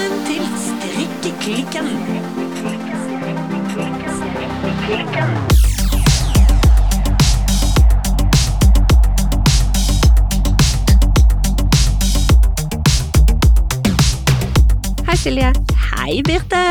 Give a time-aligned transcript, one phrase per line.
[0.00, 1.88] Velkommen til Strikkeklikken.
[15.04, 15.50] Hei, Silje.
[15.90, 16.62] Hei, Birte.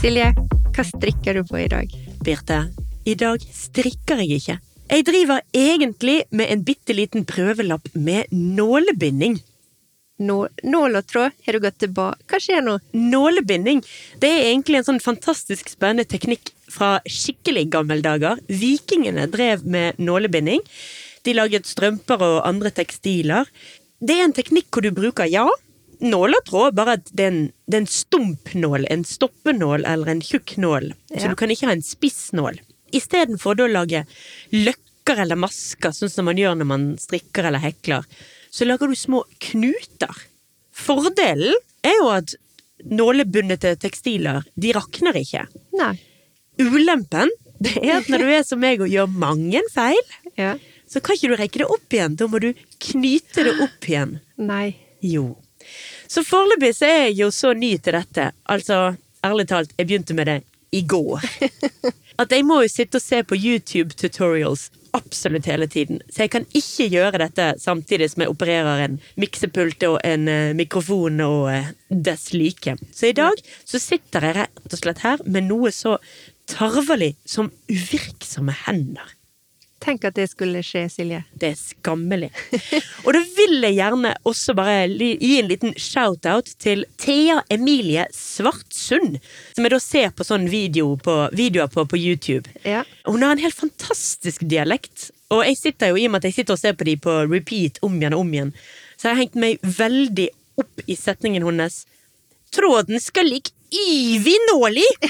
[0.00, 0.30] Silje,
[0.72, 1.92] hva strikker du på i dag?
[2.24, 2.62] Birte,
[3.04, 4.56] i dag strikker jeg ikke.
[4.86, 9.42] Jeg driver egentlig med en bitte liten prøvelapp med nålebinding.
[10.16, 12.24] Nå, nål og tråd, har du gått tilbake?
[12.30, 12.78] Hva skjer nå?
[12.96, 13.82] Nålebinding
[14.22, 18.40] det er egentlig en sånn fantastisk spennende teknikk fra skikkelig gammeldager.
[18.48, 20.64] Vikingene drev med nålebinding.
[21.26, 23.50] De laget strømper og andre tekstiler.
[24.00, 25.44] Det er en teknikk hvor du bruker, ja,
[26.00, 30.12] nål og tråd, bare at det er en, det er en stumpnål, en stoppenål eller
[30.12, 30.90] en tjukk nål.
[31.12, 32.60] Så du kan ikke ha en spissnål.
[32.96, 34.04] Istedenfor å lage
[34.54, 38.06] løkker eller masker, sånn som man gjør når man strikker eller hekler,
[38.56, 40.22] så lager du små knuter.
[40.72, 42.34] Fordelen er jo at
[42.88, 45.44] nålebundete tekstiler, de rakner ikke.
[45.76, 45.94] Nei.
[46.60, 47.30] Ulempen
[47.60, 50.00] det er at når du er som meg og gjør mange feil,
[50.40, 50.54] Ja.
[50.88, 52.16] så kan ikke du rekke det opp igjen.
[52.20, 52.50] Da må du
[52.84, 54.18] knyte det opp igjen.
[54.36, 54.74] Nei.
[55.04, 55.30] Jo.
[56.08, 58.28] Så foreløpig så er jeg jo så ny til dette.
[58.52, 60.36] Altså, ærlig talt, jeg begynte med det
[60.76, 61.24] i går.
[62.20, 66.00] At jeg må jo sitte og se på YouTube tutorials absolutt hele tiden.
[66.10, 70.54] Så jeg kan ikke gjøre dette samtidig som jeg opererer en miksepult og en eh,
[70.56, 72.76] mikrofon og uh, dess like.
[72.92, 75.96] Så i dag så sitter jeg rett og slett her med noe så
[76.50, 79.16] tarvelig som uvirksomme hender.
[79.86, 81.20] Tenk at det skulle skje, Silje.
[81.38, 82.32] Det er skammelig.
[83.04, 89.20] Og da vil jeg gjerne også bare gi en liten shout-out til Thea Emilie Svartsund,
[89.54, 92.50] som jeg da ser på sånne video på, videoer på på YouTube.
[92.66, 92.82] Ja.
[93.06, 96.40] Hun har en helt fantastisk dialekt, og jeg sitter jo i og med at jeg
[96.40, 98.54] sitter og ser på de på repeat om igjen og om igjen,
[98.96, 101.84] så jeg har hengt meg veldig opp i setningen hennes.
[102.54, 104.86] Tråden skal ligge yvi nåli!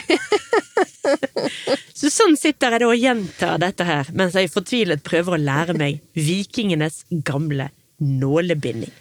[1.97, 5.77] Så sånn sitter jeg da og gjentar dette her, mens jeg fortvilet prøver å lære
[5.79, 7.71] meg vikingenes gamle
[8.03, 8.93] nålebinding.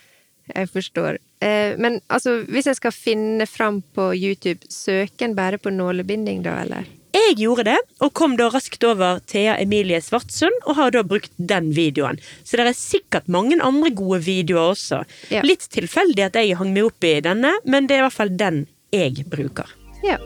[0.53, 1.17] Jeg forstår.
[1.41, 6.43] Eh, men altså, hvis jeg skal finne fram på YouTube, søker en bare på nålebinding
[6.45, 6.85] da, eller?
[7.15, 11.31] Jeg gjorde det, og kom da raskt over Thea Emilie Svartsund, og har da brukt
[11.37, 12.19] den videoen.
[12.43, 15.03] Så det er sikkert mange andre gode videoer også.
[15.31, 15.43] Ja.
[15.47, 18.35] Litt tilfeldig at jeg hang meg opp i denne, men det er i hvert fall
[18.35, 19.69] den jeg bruker.
[20.05, 20.17] Ja.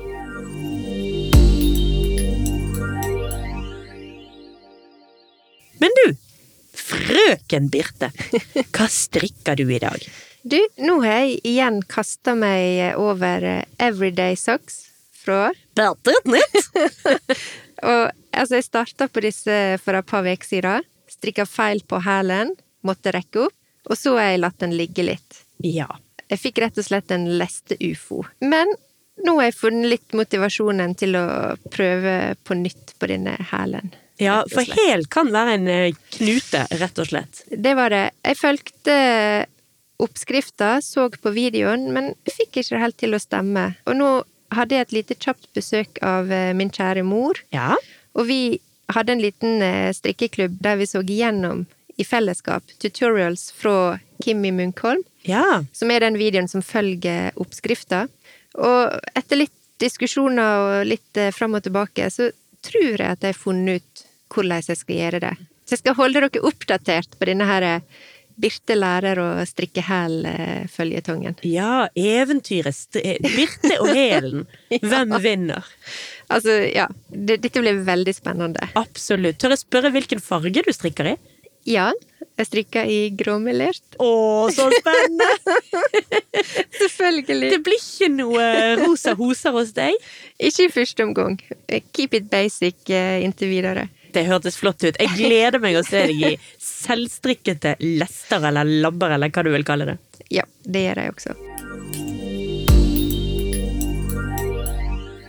[5.80, 6.06] Men du,
[6.75, 8.12] frøken Birte,
[8.75, 10.03] hva strikker du i dag?
[10.44, 13.44] Du, nå har jeg igjen kasta meg over
[13.79, 14.85] Everyday Socks
[15.19, 16.69] fra Dette er et nytt!
[17.90, 20.88] Og altså, jeg starta på disse for et par uker siden.
[21.09, 22.52] Strikka feil på hælen,
[22.85, 23.56] måtte rekke opp,
[23.90, 25.40] og så har jeg latt den ligge litt.
[25.63, 25.88] Ja.
[26.29, 28.23] Jeg fikk rett og slett en leste-ufo.
[28.45, 28.69] Men
[29.25, 31.25] nå har jeg funnet litt motivasjonen til å
[31.73, 33.90] prøve på nytt på denne hælen.
[34.19, 37.41] ja, for hæl kan være en eh, knute, rett og slett.
[37.51, 38.06] Det var det.
[38.23, 38.95] Jeg fulgte
[40.00, 43.66] oppskrifta, så på videoen, men fikk ikke det helt til å stemme.
[43.90, 44.09] Og nå
[44.56, 47.75] hadde jeg et lite kjapt besøk av eh, min kjære mor, Ja.
[48.16, 48.59] og vi
[48.96, 51.66] hadde en liten eh, strikkeklubb der vi så igjennom
[52.00, 55.64] i fellesskap tutorials fra Kimmi Munkholm, Ja.
[55.76, 58.06] som er den videoen som følger oppskrifta.
[58.56, 62.32] Og etter litt diskusjoner og litt eh, fram og tilbake, så
[62.66, 65.34] tror jeg at jeg har funnet ut hvordan jeg skal gjøre det.
[65.66, 67.84] Så jeg skal holde dere oppdatert på denne her eh,
[68.40, 71.36] Birte lærer å strikke hæl-føljetongen.
[71.44, 74.46] Ja, eventyret eh, Birte og hælen.
[74.90, 75.68] Hvem vinner?
[76.32, 76.86] Altså, ja.
[77.09, 78.70] Dette blir veldig spennende.
[78.80, 79.40] Absolutt.
[79.42, 81.18] Tør jeg spørre hvilken farge du strikker i?
[81.69, 81.91] Ja,
[82.40, 83.84] jeg strikker i gråmelert.
[84.02, 84.09] Å,
[84.50, 85.28] så spennende!
[86.80, 87.52] Selvfølgelig!
[87.53, 88.47] Det blir ikke noe
[88.80, 89.94] rosa hoser hos deg?
[90.41, 91.38] Ikke i første omgang.
[91.94, 93.85] Keep it basic eh, inntil videre.
[94.16, 94.97] Det hørtes flott ut.
[94.97, 99.68] Jeg gleder meg å se deg i selvstrikkete lester eller labber, eller hva du vil
[99.68, 100.00] kalle det.
[100.34, 101.38] Ja, det gjør jeg også.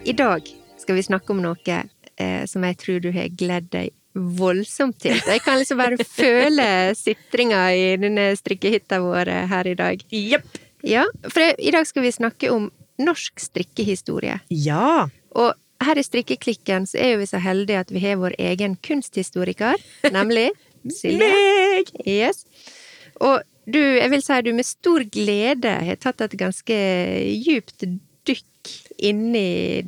[0.09, 0.49] I dag
[0.81, 1.81] skal vi snakke om noe
[2.17, 5.15] eh, som jeg tror du har gledd deg voldsomt til.
[5.15, 6.67] Jeg kan liksom bare føle
[6.99, 10.05] sitringa i denne strikkehytta vår her i dag.
[10.11, 10.59] Jepp.
[10.87, 12.71] Ja, for i dag skal vi snakke om
[13.01, 14.41] norsk strikkehistorie.
[14.49, 15.09] Ja.
[15.37, 15.53] Og
[15.85, 19.81] her i Strikkeklikken så er jo vi så heldige at vi har vår egen kunsthistoriker,
[20.13, 20.51] nemlig
[21.01, 21.27] Silje.
[21.29, 21.91] Meg!
[22.09, 22.45] Yes.
[23.21, 26.79] Og du, jeg vil si at du med stor glede har tatt et ganske
[27.45, 27.85] djupt
[28.29, 28.73] dykk
[29.11, 29.85] inni,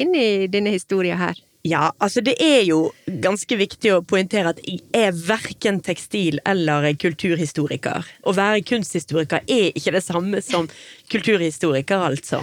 [0.00, 1.36] inni denne historien her.
[1.68, 2.78] Ja, altså det er jo
[3.20, 8.06] ganske viktig å poengtere at jeg er verken tekstil- eller kulturhistoriker.
[8.24, 10.70] Å være kunsthistoriker er ikke det samme som
[11.12, 12.40] kulturhistoriker, altså.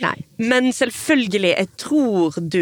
[0.00, 0.14] Nei.
[0.38, 2.60] Men selvfølgelig, jeg tror du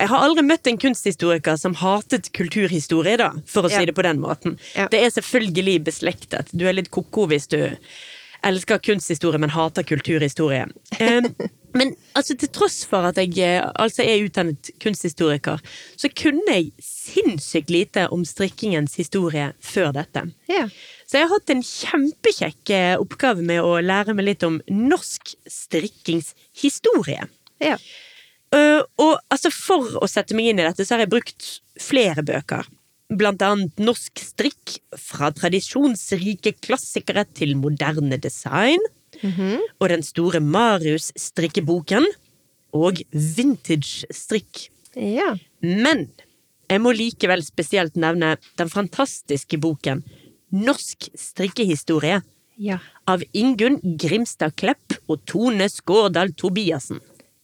[0.00, 3.78] Jeg har aldri møtt en kunsthistoriker som hatet kulturhistorie, da, for å Ja.
[3.78, 4.58] si det på den måten.
[4.74, 4.88] Ja.
[4.88, 6.48] Det er selvfølgelig beslektet.
[6.56, 7.76] Du er litt ko-ko hvis du
[8.42, 10.66] elsker kunsthistorie, men hater kulturhistorie.
[11.00, 11.34] Um,
[11.74, 15.62] men altså, til tross for at jeg eh, altså er utdannet kunsthistoriker,
[15.98, 20.26] så kunne jeg sinnssykt lite om strikkingens historie før dette.
[20.50, 20.68] Ja.
[21.04, 25.34] Så jeg har hatt en kjempekjekk eh, oppgave med å lære meg litt om norsk
[25.50, 27.26] strikkingshistorie.
[27.62, 27.78] Ja.
[28.54, 31.46] Uh, og altså for å sette meg inn i dette, så har jeg brukt
[31.80, 32.68] flere bøker.
[33.14, 38.80] Blant annet Norsk strikk, fra tradisjonsrike klassikere til moderne design.
[39.80, 42.04] Og Den store Marius-strikkeboken.
[42.74, 44.68] Og Vintage strikk.
[44.98, 45.34] Ja.
[45.62, 46.08] Men
[46.70, 50.02] jeg må likevel spesielt nevne den fantastiske boken
[50.54, 52.20] Norsk strikkehistorie
[52.56, 52.78] Ja.
[53.10, 57.00] av Ingunn Grimstad Klepp og Tone Skårdal Tobiassen.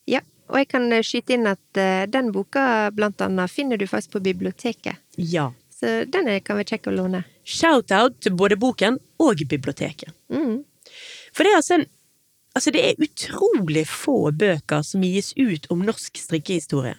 [0.06, 0.20] ja.
[0.50, 4.17] Og jeg kan eh, skyte inn at eh, den boka blant annet finner du faktisk
[4.17, 4.96] på biblioteket.
[5.17, 5.52] Ja.
[5.70, 7.25] Så den er- kan vi sjekke å låne.
[7.44, 10.11] Shout-out til både boken og biblioteket.
[10.28, 10.64] Mm.
[11.32, 11.87] For det er altså en
[12.50, 16.97] Altså, det er utrolig få bøker som gis ut om norsk strikkehistorie.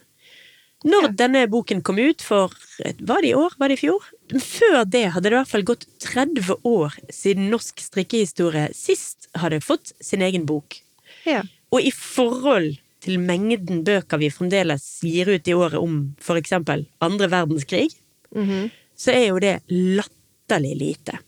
[0.88, 3.57] Når denne boken kom ut for Var det i år?
[3.60, 4.06] Var det i fjor?
[4.39, 9.60] Før det hadde det i hvert fall gått 30 år siden norsk strikkehistorie sist hadde
[9.62, 10.80] fått sin egen bok.
[11.28, 11.44] Ja.
[11.75, 16.88] Og i forhold til mengden bøker vi fremdeles gir ut i året om for eksempel
[17.04, 17.89] andre verdenskrig,
[18.33, 18.72] Mhm.
[18.95, 21.19] så er jo det latterlig lite.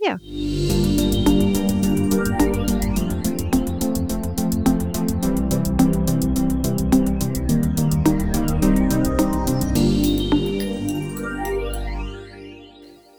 [0.00, 0.14] ja.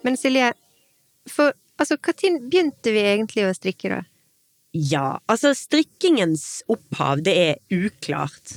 [0.09, 0.53] Men Silje,
[1.29, 3.99] for altså, når begynte vi egentlig å strikke, da?
[4.73, 8.55] Ja, altså strikkingens opphav, det er uklart.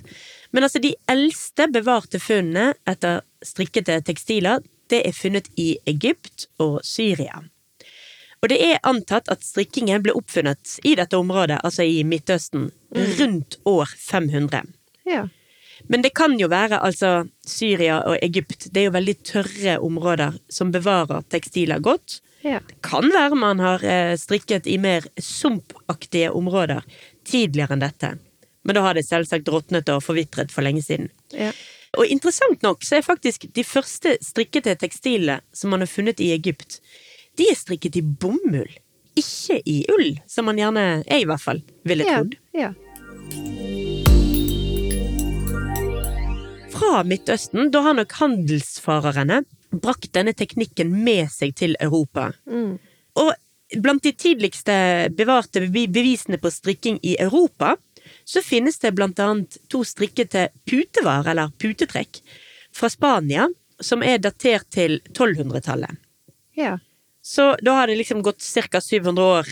[0.53, 6.81] Men altså de eldste bevarte funnene etter strikkete tekstiler, det er funnet i Egypt og
[6.89, 7.43] Syria.
[8.41, 12.71] Og det er antatt at strikkingen ble oppfunnet i dette området, altså i Midtøsten,
[13.21, 14.73] rundt år 500.
[15.05, 15.27] Ja.
[15.91, 20.39] Men det kan jo være altså Syria og Egypt, det er jo veldig tørre områder
[20.53, 22.21] som bevarer tekstiler godt.
[22.43, 22.61] Ja.
[22.83, 26.83] Kan være man har eh, strikket i mer sumpaktige områder
[27.29, 28.15] tidligere enn dette.
[28.65, 31.11] Men da har det selvsagt råtnet og forvitret for lenge siden.
[31.35, 31.51] Ja.
[31.99, 36.31] Og interessant nok så er faktisk de første strikkete tekstilene som man har funnet i
[36.33, 36.81] Egypt,
[37.37, 38.71] de er strikket i bomull,
[39.19, 42.19] ikke i ull, som man gjerne er i hvert fall, ville Ja.
[42.23, 42.37] trodd.
[42.57, 42.73] ja.
[46.83, 52.33] Fra Midtøsten, da har nok handelsfarerne brakt denne teknikken med seg til Europa.
[52.51, 52.75] Mm.
[53.23, 54.75] Og blant de tidligste
[55.15, 57.77] bevarte bevisene på strikking i Europa,
[58.25, 62.19] så finnes det blant annet to strikkete putevarer, eller putetrekk,
[62.75, 63.47] fra Spania,
[63.81, 66.01] som er datert til 1200-tallet.
[66.59, 66.79] ja.
[67.23, 68.81] Så da har det liksom gått ca.
[68.81, 69.51] 700 år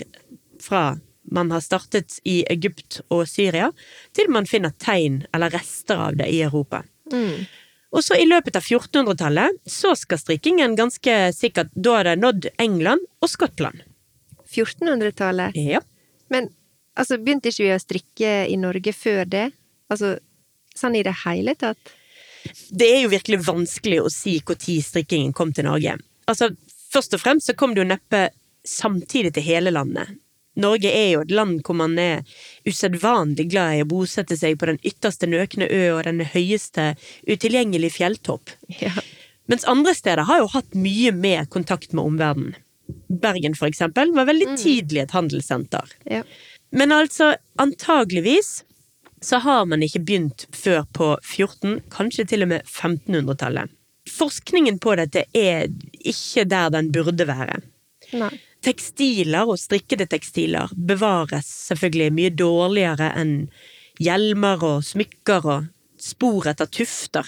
[0.59, 0.99] fra
[1.31, 3.71] man har startet i Egypt og Syria,
[4.11, 6.83] til man finner tegn eller rester av det i Europa.
[7.13, 7.47] Mm.
[7.91, 12.51] Og så i løpet av 1400-tallet så skal strikkingen ganske sikkert Da har det nådd
[12.63, 13.83] England og Skottland.
[14.51, 15.57] 1400-tallet.
[15.59, 15.81] Ja.
[16.31, 16.51] Men
[16.99, 19.49] altså, begynte ikke vi å strikke i Norge før det?
[19.91, 20.17] Altså,
[20.77, 21.95] sånn i det hele tatt?
[22.71, 25.99] Det er jo virkelig vanskelig å si når strikkingen kom til Norge.
[26.31, 26.53] Altså,
[26.95, 28.29] først og fremst så kom det jo neppe
[28.67, 30.15] samtidig til hele landet.
[30.59, 32.25] Norge er jo et land hvor man er
[32.67, 36.95] usedvanlig glad i å bosette seg på den ytterste nøkne ø og den høyeste
[37.29, 38.57] utilgjengelige fjelltopp.
[38.81, 38.93] Ja.
[39.51, 42.59] Mens andre steder har jo hatt mye mer kontakt med omverdenen.
[43.07, 45.93] Bergen, for eksempel, var veldig tidlig et handelssenter.
[46.11, 46.25] Ja.
[46.75, 48.65] Men altså, antageligvis
[49.23, 53.71] så har man ikke begynt før på 14, kanskje til og med 1500-tallet.
[54.11, 55.69] Forskningen på dette er
[56.01, 57.61] ikke der den burde være.
[58.17, 58.33] Nei.
[58.61, 63.35] Tekstiler og strikkede tekstiler bevares selvfølgelig mye dårligere enn
[64.01, 67.27] hjelmer og smykker og spor etter tufter.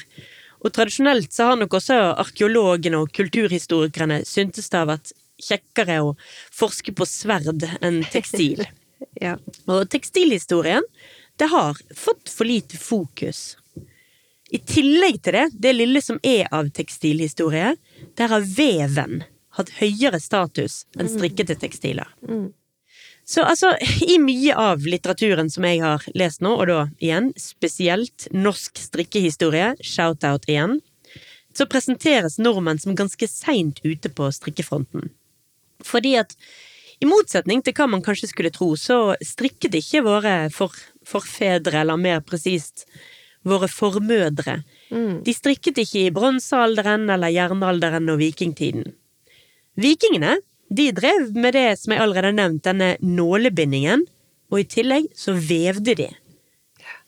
[0.63, 6.13] Og tradisjonelt så har nok også arkeologene og kulturhistorikerne syntes det har vært kjekkere å
[6.55, 8.65] forske på sverd enn tekstil.
[9.19, 9.33] Ja.
[9.67, 10.85] Og tekstilhistorien,
[11.37, 13.57] det har fått for lite fokus.
[14.55, 17.75] I tillegg til det, det lille som er av tekstilhistorie,
[18.19, 19.25] der har veven
[19.59, 22.09] hatt høyere status enn strikkete tekstiler.
[23.25, 28.27] Så altså, i mye av litteraturen som jeg har lest nå, og da igjen spesielt
[28.35, 30.81] norsk strikkehistorie, shout-out igjen,
[31.55, 35.11] så presenteres nordmenn som ganske seint ute på strikkefronten.
[35.85, 36.35] Fordi at
[37.03, 40.75] i motsetning til hva man kanskje skulle tro, så strikket ikke våre for,
[41.07, 42.87] forfedre, eller mer presist
[43.43, 44.61] våre formødre.
[45.27, 48.93] De strikket ikke i bronsealderen eller jernalderen og vikingtiden.
[49.81, 50.37] Vikingene
[50.73, 54.07] de drev med det som jeg allerede har nevnt, denne nålebindingen,
[54.53, 56.09] og i tillegg så vevde de.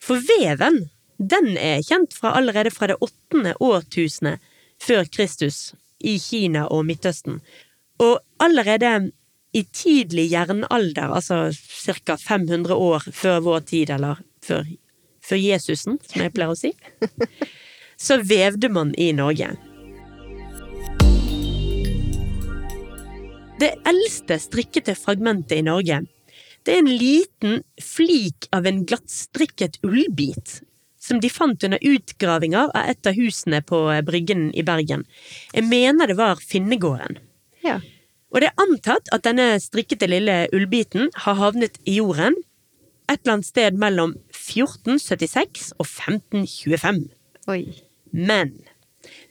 [0.01, 0.85] For veven,
[1.17, 4.43] den er kjent fra allerede fra det åttende årtusenet
[4.81, 7.39] før Kristus i Kina og Midtøsten.
[8.03, 9.11] Og allerede
[9.55, 12.17] i tidlig jernalder, altså ca.
[12.19, 14.65] 500 år før vår tid, eller før,
[15.23, 16.73] før Jesusen, som jeg pleier å si,
[18.07, 19.53] så vevde man i Norge.
[23.65, 26.03] Det eldste strikkete fragmentet i Norge,
[26.65, 30.59] det er en liten flik av en glattstrikket ullbit
[31.01, 35.07] som de fant under utgravinger av et av husene på Bryggen i Bergen.
[35.53, 37.17] Jeg mener det var Finnegården.
[37.65, 37.79] Ja.
[38.29, 42.37] Og det er antatt at denne strikkete lille ullbiten har havnet i jorden
[43.09, 47.01] et eller annet sted mellom 1476 og 1525.
[47.49, 47.61] Oi.
[48.13, 48.53] Men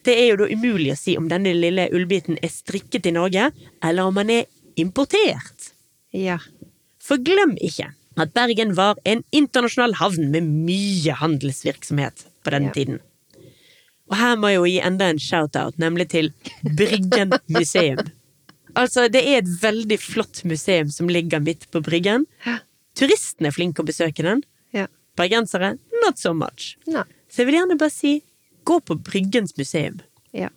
[0.05, 3.51] det er jo da umulig å si om denne lille ullbiten er strikket i Norge,
[3.83, 4.47] eller om den er
[4.81, 5.71] importert.
[6.15, 6.39] Ja.
[7.03, 7.91] For glem ikke
[8.21, 12.73] at Bergen var en internasjonal havn med mye handelsvirksomhet på denne Ja.
[12.77, 13.01] tiden.
[14.11, 17.99] Og her må jeg jo gi enda en shout-out, nemlig til Bryggen museum.
[18.77, 22.27] Altså, det er et veldig flott museum som ligger midt på Bryggen.
[22.95, 24.43] Turistene er flinke å besøke den.
[24.75, 24.87] Ja.
[25.17, 26.77] Bergensere, not so much.
[26.87, 27.05] Nei.
[27.31, 28.23] Så jeg vil gjerne bare si,
[28.65, 30.01] gå på Bryggens museum.
[30.35, 30.49] Ja.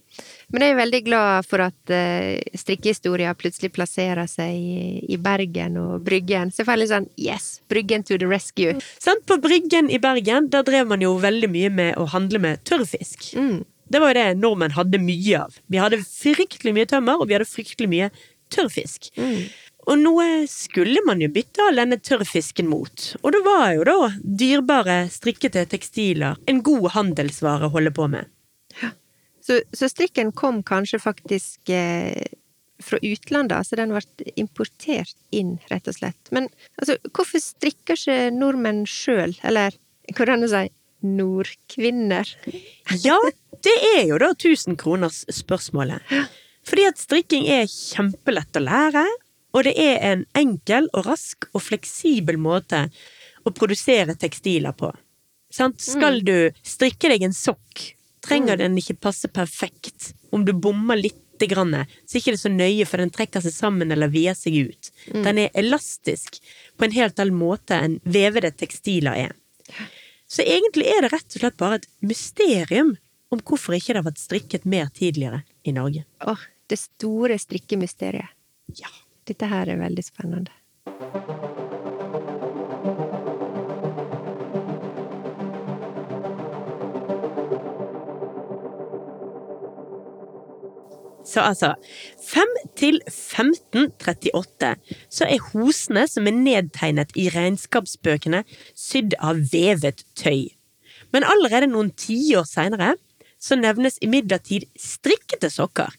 [0.49, 4.77] Men jeg er veldig glad for at uh, strikkehistoria plutselig plasserer seg i,
[5.13, 6.49] i Bergen og Bryggen.
[6.49, 8.73] Så jeg får litt sånn yes, Bryggen to the rescue.
[9.03, 12.63] Sånn, På Bryggen i Bergen, der drev man jo veldig mye med å handle med
[12.65, 13.29] tørrfisk.
[13.37, 13.61] Mm.
[13.87, 15.61] Det var jo det nordmenn hadde mye av.
[15.71, 18.09] Vi hadde fryktelig mye tømmer, og vi hadde fryktelig mye
[18.53, 19.11] tørrfisk.
[19.19, 19.45] Mm.
[19.87, 23.05] Og noe skulle man jo bytte all denne tørrfisken mot.
[23.21, 28.27] Og det var jo da dyrebare, strikkete tekstiler en god handelsvare å holde på med.
[29.47, 32.27] Så, så strikken kom kanskje faktisk eh,
[32.83, 36.31] fra utlandet, altså den ble importert inn, rett og slett.
[36.35, 39.77] Men altså, hvorfor strikker ikke nordmenn sjøl, eller
[40.17, 40.65] hvordan å si,
[41.07, 42.33] nordkvinner?
[43.07, 43.15] Ja,
[43.63, 46.03] det er jo da tusen kroners spørsmålet.
[46.67, 49.05] Fordi at strikking er kjempelett å lære,
[49.55, 52.87] og det er en enkel og rask og fleksibel måte
[53.47, 54.91] å produsere tekstiler på.
[55.53, 55.79] Sant?
[55.81, 57.93] Skal du strikke deg en sokk,
[58.25, 60.11] trenger den ikke passe perfekt.
[60.35, 61.69] Om du bommer litt, grann,
[62.09, 64.87] så er ikke det så nøye, for den trekker seg sammen eller vier seg ut.
[65.21, 66.39] Den er elastisk
[66.73, 69.35] på en helt annen måte enn vevede tekstiler er.
[70.25, 72.95] Så egentlig er det rett og slett bare et mysterium
[73.29, 76.07] om hvorfor ikke det har vært strikket mer tidligere i Norge.
[76.25, 78.33] Åh, det store strikkemysteriet.
[78.81, 78.89] Ja.
[79.27, 80.53] Dette her er veldig spennende.
[91.27, 91.73] Så altså,
[92.23, 94.69] 5 til 1538
[95.11, 100.47] så er hosene som er nedtegnet i regnskapsbøkene sydd av vevet tøy.
[101.11, 102.95] Men allerede noen tiår seinere
[103.37, 105.91] så nevnes imidlertid strikkete sokker.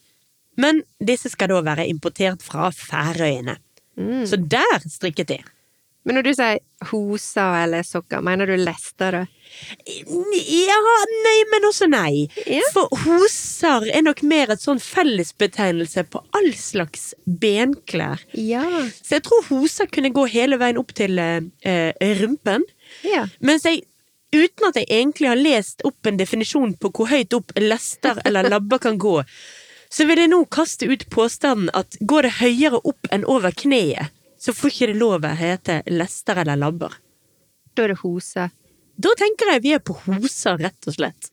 [0.59, 3.57] Men disse skal da være importert fra Færøyene.
[4.27, 5.39] Så der strikket de.
[6.07, 9.21] Men når du sier hoser eller sokker, mener du lester da?
[9.89, 10.77] Ja,
[11.25, 12.23] nei, men også nei.
[12.47, 12.63] Ja.
[12.73, 18.23] For hoser er nok mer et sånn fellesbetegnelse på all slags benklær.
[18.33, 18.63] Ja.
[18.95, 21.91] Så jeg tror hoser kunne gå hele veien opp til eh,
[22.23, 22.65] rumpen.
[23.05, 23.27] Ja.
[23.43, 23.83] Mens jeg,
[24.33, 28.49] uten at jeg egentlig har lest opp en definisjon på hvor høyt opp lester eller
[28.49, 29.19] labber kan gå,
[29.89, 34.13] så vil jeg nå kaste ut påstanden at går det høyere opp enn over kneet,
[34.39, 36.93] så får ikke det lov å hete lester eller labber.
[37.73, 38.49] Da er det hose.
[38.99, 41.31] Da tenker jeg vi er på hoser, rett og slett.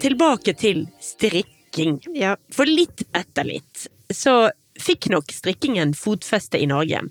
[0.00, 1.98] Tilbake til strikking.
[2.16, 2.34] Ja.
[2.52, 4.50] For litt etter litt så
[4.80, 7.04] fikk nok strikkingen fotfeste i Norge.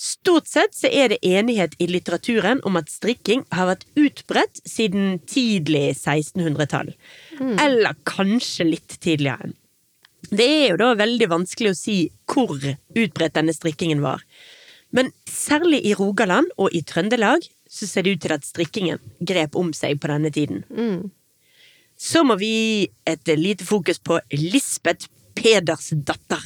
[0.00, 5.18] Stort sett så er det enighet i litteraturen om at strikking har vært utbredt siden
[5.28, 6.94] tidlig 1600-tall.
[7.60, 9.52] Eller kanskje litt tidligere.
[10.30, 11.98] Det er jo da veldig vanskelig å si
[12.30, 14.24] hvor utbredt denne strikkingen var.
[14.96, 19.58] Men særlig i Rogaland og i Trøndelag så ser det ut til at strikkingen grep
[19.58, 20.64] om seg på denne tiden.
[20.72, 21.10] Mm.
[22.00, 26.40] Så må vi et lite fokus på Lisbeth Pedersdatter.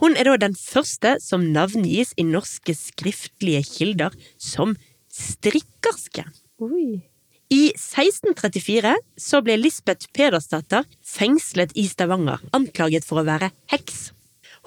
[0.00, 4.72] Hun er da den første som navngis i norske skriftlige kilder som
[5.12, 6.24] strikkerske.
[6.64, 7.02] Oi.
[7.50, 14.12] I 1634 så ble Lisbeth Pedersdatter fengslet i Stavanger, anklaget for å være heks.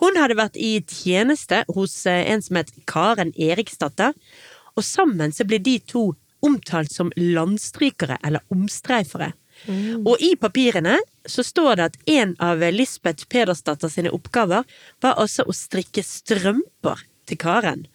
[0.01, 4.11] Hun hadde vært i tjeneste hos eh, en som het Karen Eriksdatter,
[4.75, 6.09] og sammen så ble de to
[6.43, 9.31] omtalt som landstrykere eller omstreifere.
[10.03, 10.97] Og i papirene
[11.29, 14.67] så står det at en av Lisbeth Pedersdatter sine oppgaver
[15.03, 17.87] var også å strikke strømper til Karen.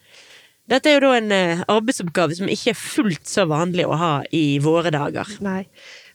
[0.69, 4.13] Dette er jo da en eh, arbeidsoppgave som ikke er fullt så vanlig å ha
[4.35, 5.29] i våre dager.
[5.41, 5.63] Nei.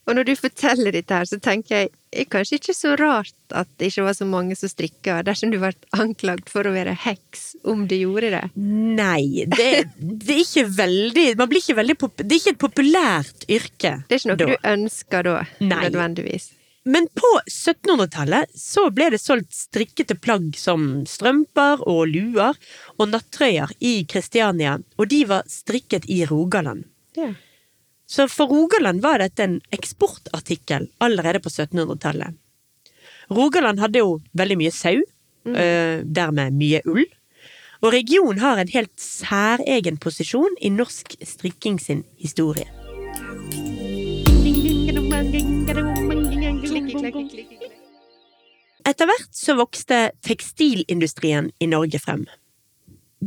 [0.05, 3.55] Og når du forteller dette her, så tenker jeg det er kanskje ikke så rart
[3.59, 6.93] at det ikke var så mange som strikka, dersom du ble anklagd for å være
[7.05, 8.43] heks om du gjorde det.
[8.55, 13.49] Nei, det, det er ikke veldig Man blir ikke veldig Det er ikke et populært
[13.51, 13.97] yrke.
[14.07, 14.47] Det er ikke noe da.
[14.47, 15.81] du ønsker da, Nei.
[15.89, 16.53] nødvendigvis.
[16.85, 22.59] Men på 1700-tallet så ble det solgt strikkete plagg som strømper og luer
[22.99, 26.85] og nattrøyer i Kristiania, og de var strikket i Rogaland.
[27.17, 27.33] Ja.
[28.07, 32.37] Så for Rogaland var dette en eksportartikkel allerede på 1700-tallet.
[33.33, 35.01] Rogaland hadde jo veldig mye sau,
[35.49, 35.57] mm.
[36.13, 37.07] dermed mye ull,
[37.85, 42.69] og regionen har en helt særegen posisjon i norsk strikking sin historie.
[48.85, 52.25] Etter hvert så vokste tekstilindustrien i Norge frem.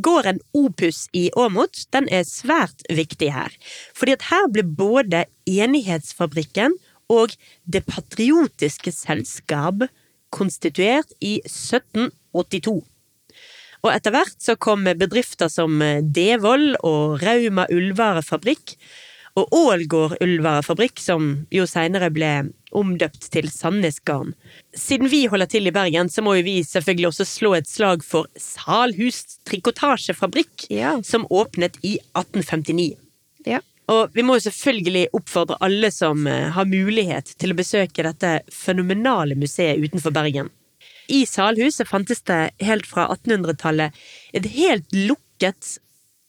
[0.03, 3.53] Gården Opus i Åmot den er svært viktig her,
[3.97, 6.75] fordi at her ble både Enighetsfabrikken
[7.09, 9.87] og Det patriotiske selskap
[10.35, 12.81] konstituert i 1782.
[13.85, 15.79] Og etter hvert så kom bedrifter som
[16.13, 18.75] Devold og Rauma ullvarefabrikk,
[19.37, 22.31] og Ålgård ullvarefabrikk, som jo seinere ble
[22.75, 24.33] omdøpt til Sandnes Garn.
[24.75, 28.03] Siden vi holder til i Bergen, så må jo vi selvfølgelig også slå et slag
[28.05, 30.97] for Salhus trikotasjefabrikk, Ja.
[31.03, 32.97] som åpnet i 1859.
[33.45, 33.59] Ja.
[33.87, 38.41] Og vi må jo selvfølgelig oppfordre alle som eh, har mulighet til å besøke dette
[38.51, 40.49] fenomenale museet utenfor Bergen.
[41.07, 43.93] I Salhuset fantes det helt fra 1800-tallet
[44.35, 45.77] et helt lukket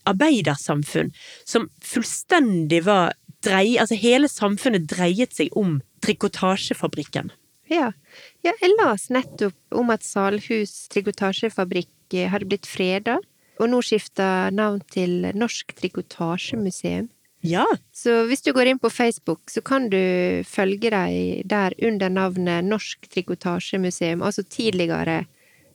[0.09, 1.12] arbeidersamfunn
[1.44, 3.77] som fullstendig var drei...
[3.81, 7.33] Altså hele samfunnet dreiet seg om trikotasjefabrikken.
[7.68, 7.90] Ja.
[8.44, 13.18] ja, jeg las nettopp om at Salhus trikotasjefabrikk eh, hadde blitt freda,
[13.59, 17.11] og nå skifta navn til Norsk Trikotasjemuseum.
[17.47, 22.11] Ja, Så hvis du går inn på Facebook, så kan du følge dem der under
[22.11, 25.27] navnet Norsk Trikotasjemuseum, altså tidligere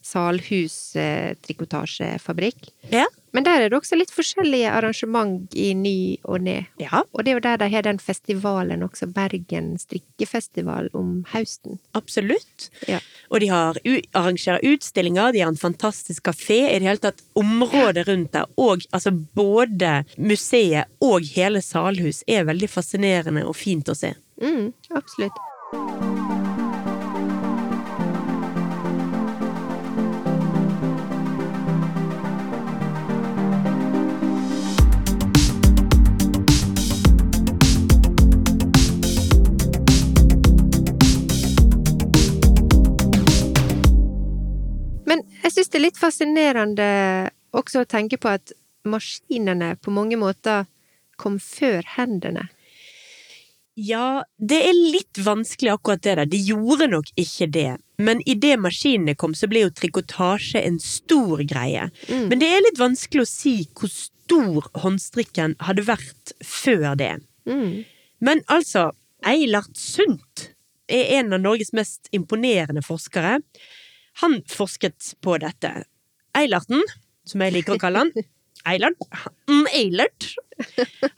[0.04, 1.36] Salhus eh,
[2.92, 6.68] ja, Men der er det også litt forskjellige arrangement i ny og ne.
[6.80, 11.80] ja, Og det er jo der de har den festivalen også, Bergen strikkefestival, om høsten.
[11.94, 12.70] absolutt.
[12.88, 13.00] Ja.
[13.30, 13.80] Og de har
[14.14, 18.84] arrangerer utstillinger, de har en fantastisk kafé, i det hele tatt området rundt der, og
[18.92, 24.14] altså både museet og hele Salhus er veldig fascinerende og fint å se.
[24.42, 26.23] Mm, absolutt.
[45.84, 46.90] Er litt fascinerende
[47.54, 48.54] også å tenke på at
[48.88, 50.68] maskinene på mange måter
[51.20, 52.48] kom før hendene.
[53.76, 56.30] Ja, det er litt vanskelig akkurat det der.
[56.30, 57.72] De gjorde nok ikke det.
[57.98, 61.88] Men idet maskinene kom, så ble jo trikotasje en stor greie.
[62.10, 62.28] Mm.
[62.30, 67.16] Men det er litt vanskelig å si hvor stor håndstrikken hadde vært før det.
[67.50, 67.82] Mm.
[68.24, 68.92] Men altså,
[69.26, 70.52] Eilert Sundt
[70.88, 73.40] er en av Norges mest imponerende forskere.
[74.22, 75.72] Han forsket på dette.
[76.38, 76.84] Eilerten,
[77.26, 78.14] som jeg liker å kalle han,
[78.70, 79.02] Eilert,
[79.74, 80.28] Eilert,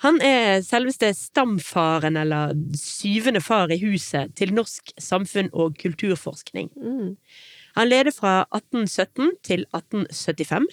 [0.02, 6.72] han er selveste stamfaren, eller syvende far i huset, til norsk samfunn- og kulturforskning.
[6.74, 7.14] Mm.
[7.76, 10.66] Han leder fra 1817 til 1875,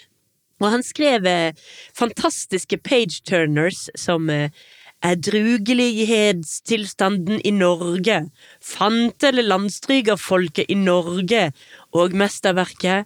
[0.63, 1.59] og han skrev eh,
[1.99, 4.55] fantastiske page-turners som eh,
[5.03, 8.31] Edrugelighetstilstanden i Norge,
[8.63, 11.53] Fantele landstrygerfolket i Norge
[11.93, 13.05] og mesterverket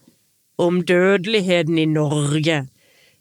[0.57, 2.67] Om dødeligheten i Norge.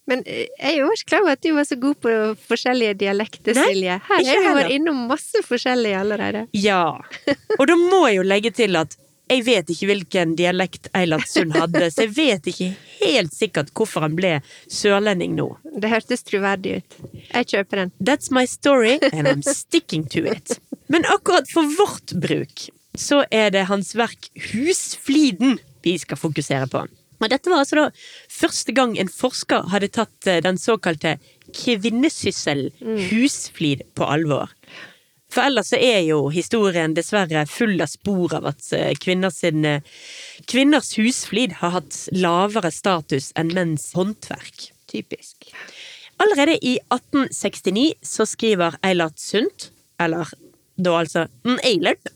[0.08, 2.12] Men eh, jeg er jo ikke klar over at du var så god på
[2.48, 3.98] forskjellige dialekter, Silje.
[4.08, 6.46] Her har vi vært innom masse forskjellige allerede.
[6.56, 6.96] Ja,
[7.60, 8.96] og da må jeg jo legge til at
[9.32, 14.06] jeg vet ikke hvilken dialekt Eilert Sund hadde, så jeg vet ikke helt sikkert hvorfor
[14.06, 14.36] han ble
[14.72, 15.48] sørlending nå.
[15.82, 17.00] Det hørtes troverdig ut.
[17.32, 17.94] Jeg kjøper den.
[18.00, 20.60] That's my story, and I'm sticking to it.
[20.88, 26.86] Men akkurat for vårt bruk, så er det hans verk Husfliden vi skal fokusere på.
[27.16, 27.86] Og dette var altså da
[28.32, 31.16] første gang en forsker hadde tatt eh, den såkalte
[31.56, 32.68] kvinnesyssel,
[33.10, 34.52] husflid, på alvor.
[35.36, 39.68] For ellers så er jo historien dessverre full av spor av at eh, kvinners, sin,
[40.48, 44.70] kvinners husflid har hatt lavere status enn menns håndverk.
[44.88, 45.50] Typisk.
[46.24, 50.30] Allerede i 1869 så skriver Eilert Sundt, eller
[50.80, 51.26] da altså
[51.68, 52.08] Eilert,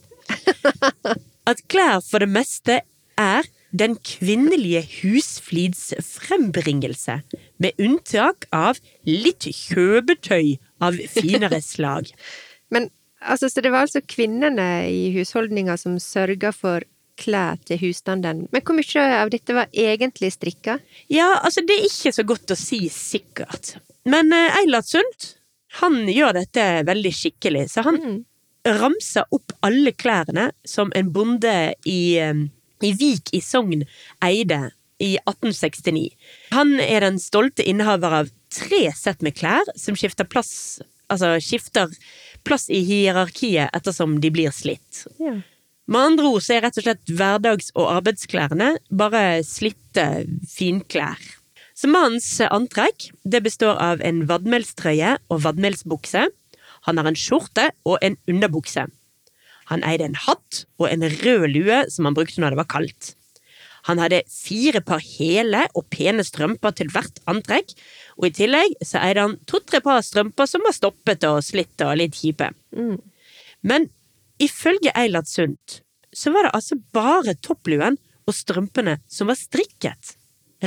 [1.49, 2.79] at klær for det meste
[3.19, 7.19] er den kvinnelige husflids frembringelse,
[7.59, 10.55] med unntak av litt kjøpetøy
[10.87, 12.07] av finere slag.
[12.73, 12.87] Men
[13.21, 16.85] altså, så det var altså kvinnene i husholdninga som sørga for
[17.19, 18.45] klær til husstanden.
[18.53, 20.77] Men hvor mye av dette var egentlig strikka?
[21.11, 23.73] Ja, altså, det er ikke så godt å si sikkert.
[24.07, 25.33] Men eh, Eilert Sundt,
[25.81, 28.17] han gjør dette veldig skikkelig, så han Mm.
[28.79, 32.33] ramser opp alle klærne som en bonde i, eh,
[32.83, 33.83] i Vik i Sogn
[34.23, 36.09] eide i 1869.
[36.51, 41.93] Han er den stolte innehaver av tre sett med klær som skifter plass, altså skifter
[42.47, 45.05] plass i hierarkiet ettersom de blir slitt.
[45.19, 45.39] Ja.
[45.89, 50.05] Med andre ord så er rett og slett hverdags- og arbeidsklærne bare slitte
[50.49, 51.17] finklær.
[51.73, 56.27] Så mannens antrekk det består av en vadmelstrøye og vadmelsbukse.
[56.87, 58.85] Han har en skjorte og en underbukse.
[59.71, 63.13] Han eide en hatt og en rød lue som han brukte når det var kaldt.
[63.87, 67.71] Han hadde fire par hele og pene strømper til hvert antrekk,
[68.19, 71.99] og i tillegg så eide han to-tre par strømper som var stoppete og slitte og
[72.01, 72.51] litt kjipe.
[72.75, 72.97] Mm.
[73.61, 73.89] Men
[74.41, 75.81] ifølge Eilert Sundt
[76.15, 80.15] så var det altså bare toppluen og strømpene som var strikket.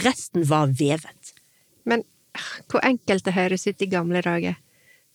[0.05, 1.33] Resten var vevet.
[1.85, 2.05] Men
[2.39, 4.57] ah, hvor enkelt det høres ut i gamle dager.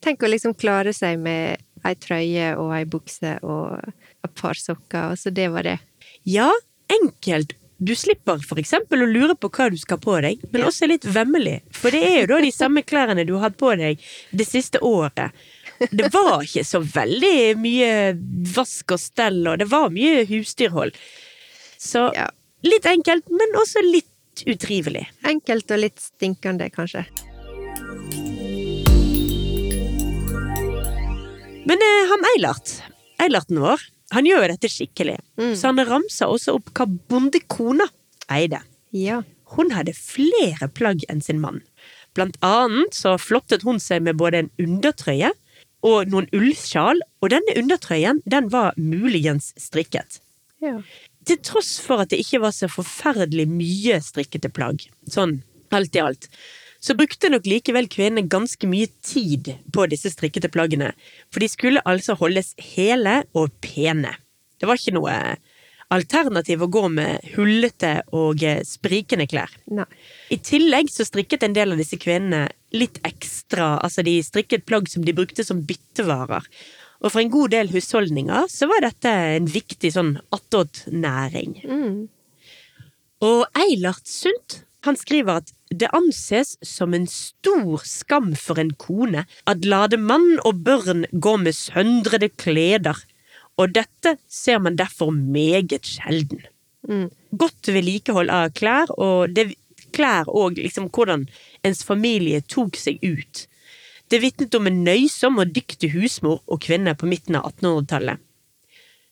[0.04, 5.14] Tenk å liksom klare seg med ei trøye og ei bukse og et par sokker,
[5.14, 5.78] og så det var det.
[6.28, 6.52] Ja,
[6.92, 7.56] enkelt.
[7.78, 11.06] Du slipper eksempel å lure på hva du skal på deg, men også også litt
[11.06, 11.60] vemmelig.
[11.78, 14.82] For det er jo da de samme klærne du har hatt på deg det siste
[14.82, 15.36] året.
[15.92, 17.92] Det var ikke så veldig mye
[18.56, 20.96] vask og stell, og det var mye husdyrhold.
[21.78, 22.08] Så
[22.66, 25.06] litt enkelt, men også litt utrivelig.
[25.26, 27.06] Enkelt og litt stinkende, kanskje.
[31.68, 32.74] Men eh, han Eilert,
[33.22, 33.82] Eilerten vår,
[34.16, 35.18] han gjør jo dette skikkelig.
[35.40, 35.56] Mm.
[35.58, 37.88] Så han ramser også opp hva bondekona
[38.34, 38.62] eide.
[38.96, 39.22] Ja.
[39.56, 41.62] Hun hadde flere plagg enn sin mann.
[42.18, 45.34] Blant annet så flottet hun seg med både en undertrøye
[45.86, 50.22] og noen ullsjal, og denne undertrøyen den var muligens strikket.
[50.64, 50.80] ja.
[51.28, 55.42] Til tross for at det ikke var så forferdelig mye strikkete plagg, sånn
[55.76, 56.30] alt i alt,
[56.84, 60.94] så brukte nok likevel kvinnene ganske mye tid på disse strikkete plaggene,
[61.34, 64.14] for de skulle altså holdes hele og pene.
[64.58, 65.16] Det var ikke noe
[65.94, 69.54] alternativ å gå med hullete og eh, sprikende klær.
[69.72, 69.88] Nei.
[70.34, 74.90] I tillegg så strikket en del av disse kvinnene litt ekstra, altså de strikket plagg
[74.92, 76.44] som de brukte som byttevarer.
[77.04, 81.60] Og for en god del husholdninger så var dette en viktig sånn attåtnæring.
[81.64, 82.00] Mm.
[83.28, 89.26] Og Eilert Sundt, han skriver at det anses som en stor skam for en kone
[89.50, 93.00] at lade mann og børn gå med søndrede kleder,
[93.58, 96.46] og dette ser man derfor meget sjelden.
[96.88, 97.10] Mm.
[97.32, 99.56] Godt vedlikehold av klær, og det,
[99.96, 101.26] klær og liksom hvordan
[101.66, 103.48] ens familie tok seg ut.
[104.08, 108.24] Det vitnet om en nøysom og dyktig husmor og kvinne på midten av 1800-tallet.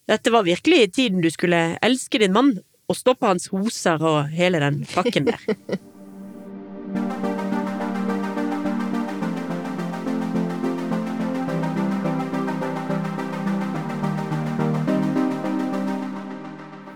[0.06, 2.54] Dette var virkelig tiden du skulle elske din mann
[2.88, 5.42] og stoppe hans hoser og hele den pakken der.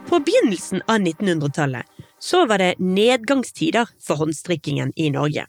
[0.09, 1.85] På begynnelsen av 1900-tallet
[2.19, 5.45] så var det nedgangstider for håndstrikkingen i Norge.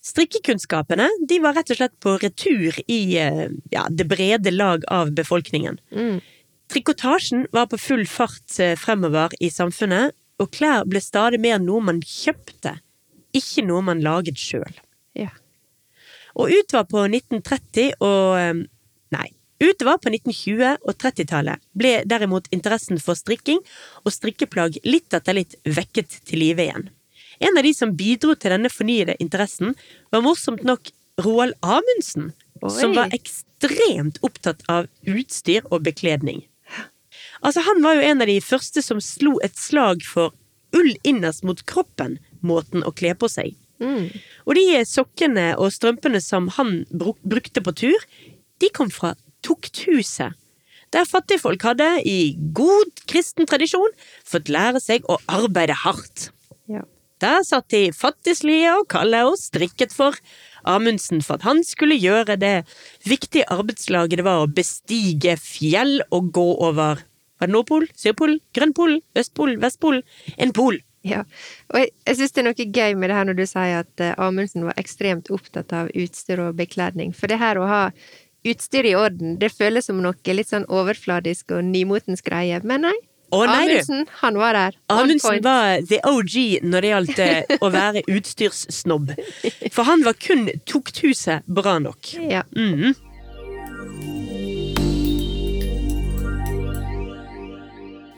[0.00, 5.12] Strikkekunnskapene de var rett og slett på retur i eh, ja, det brede lag av
[5.12, 5.76] befolkningen.
[5.92, 6.20] Mm.
[6.70, 11.82] Trikotasjen var på full fart eh, fremover i samfunnet, og klær ble stadig mer noe
[11.82, 12.76] man kjøpte,
[13.36, 14.78] ikke noe man laget sjøl.
[15.18, 15.32] Ja.
[16.38, 18.60] Og utover på 1930 og eh,
[19.10, 19.26] Nei,
[19.58, 23.58] utover på 1920- og 30-tallet ble derimot interessen for strikking
[24.04, 26.86] og strikkeplagg litt etter litt vekket til live igjen.
[27.42, 29.74] En av de som bidro til denne fornyede interessen,
[30.14, 30.92] var morsomt nok
[31.24, 32.30] Roald Amundsen,
[32.62, 32.70] Oi.
[32.70, 36.44] som var ekstremt opptatt av utstyr og bekledning.
[37.40, 40.34] Altså, han var jo en av de første som slo et slag for
[40.76, 43.56] ull innerst mot kroppen, måten å kle på seg.
[43.80, 44.10] Mm.
[44.44, 48.06] Og de sokkene og strømpene som han bruk, brukte på tur,
[48.60, 49.14] de kom fra
[49.46, 50.36] tukthuset.
[50.90, 53.92] der fattigfolk hadde, i god kristen tradisjon,
[54.26, 56.32] fått lære seg å arbeide hardt.
[56.66, 56.82] Ja.
[57.22, 60.16] Der satt de fattigslige og kalde og strikket for
[60.66, 62.64] Amundsen for at han skulle gjøre det
[63.06, 67.04] viktige arbeidslaget det var å bestige fjell og gå over
[67.40, 70.02] var det Nordpol, Sørpol, Grønnpol, Østpol, Vestpol,
[70.36, 70.78] en pol.
[71.00, 71.22] Ja,
[71.72, 74.02] og jeg, jeg syns det er noe gøy med det her når du sier at
[74.04, 77.14] uh, Amundsen var ekstremt opptatt av utstyr og bekledning.
[77.16, 77.84] For det her å ha
[78.44, 82.60] utstyr i orden, det føles som noe litt sånn overfladisk og nymotens greie.
[82.64, 82.96] Men nei,
[83.32, 83.72] Å nei, du.
[83.72, 84.78] Amundsen, han var der.
[84.92, 89.12] Amundsen var the OG når det gjaldt eh, å være utstyrssnobb.
[89.70, 92.12] For han var kun tukthuset bra nok.
[92.28, 92.44] Ja.
[92.56, 92.96] Mhm.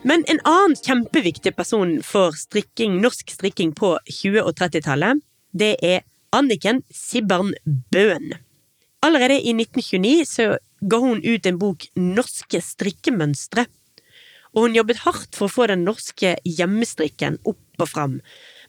[0.03, 5.21] Men en annen kjempeviktig person for strikking, norsk strikking på 20- og 30-tallet,
[5.55, 6.03] det er
[6.35, 8.33] Anniken Sibbern Bøhn.
[9.03, 10.49] Allerede i 1929 så
[10.91, 13.65] ga hun ut en bok Norske strikkemønstre.
[14.53, 18.19] Og hun jobbet hardt for å få den norske hjemmestrikken opp og fram.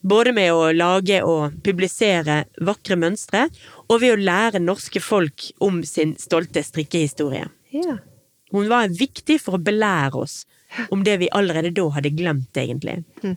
[0.07, 3.49] Både med å lage og publisere vakre mønstre,
[3.91, 7.49] og ved å lære norske folk om sin stolte strikkehistorie.
[7.75, 8.01] ja.
[8.55, 10.45] Hun var viktig for å belære oss
[10.91, 13.03] om det vi allerede da hadde glemt, egentlig.
[13.23, 13.37] Mhm.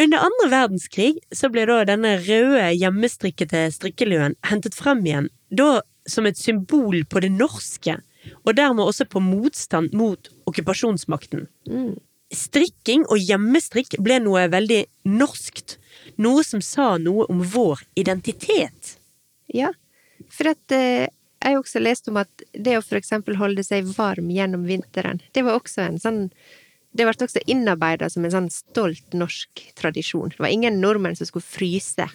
[0.00, 6.24] Under andre verdenskrig så ble da denne røde, hjemmestrikkete strikkeluen hentet frem igjen, da som
[6.24, 7.98] et symbol på det norske,
[8.46, 11.46] og dermed også på motstand mot okkupasjonsmakten.
[11.68, 11.98] Mm.
[12.32, 14.80] Strikking og hjemmestrikk ble noe veldig
[15.10, 15.76] norskt,
[16.16, 18.96] noe som sa noe om vår identitet.
[19.52, 19.72] Ja,
[20.30, 23.88] for at eh, jeg har også lest om at det å for eksempel holde seg
[23.96, 26.26] varm gjennom vinteren, det var også en sånn
[26.90, 30.32] Det ble også innarbeida som en sånn stolt norsk tradisjon.
[30.32, 32.06] Det var ingen nordmenn som skulle fryse.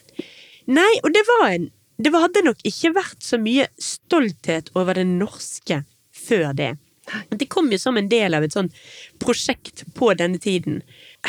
[0.68, 5.06] Nei, og det var en Det hadde nok ikke vært så mye stolthet over det
[5.08, 6.74] norske før det.
[7.30, 8.76] Det kom jo som en del av et sånt
[9.22, 10.82] prosjekt på denne tiden.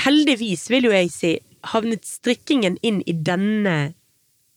[0.02, 1.32] Heldigvis, vil jo jeg si,
[1.72, 3.94] havnet strikkingen inn i denne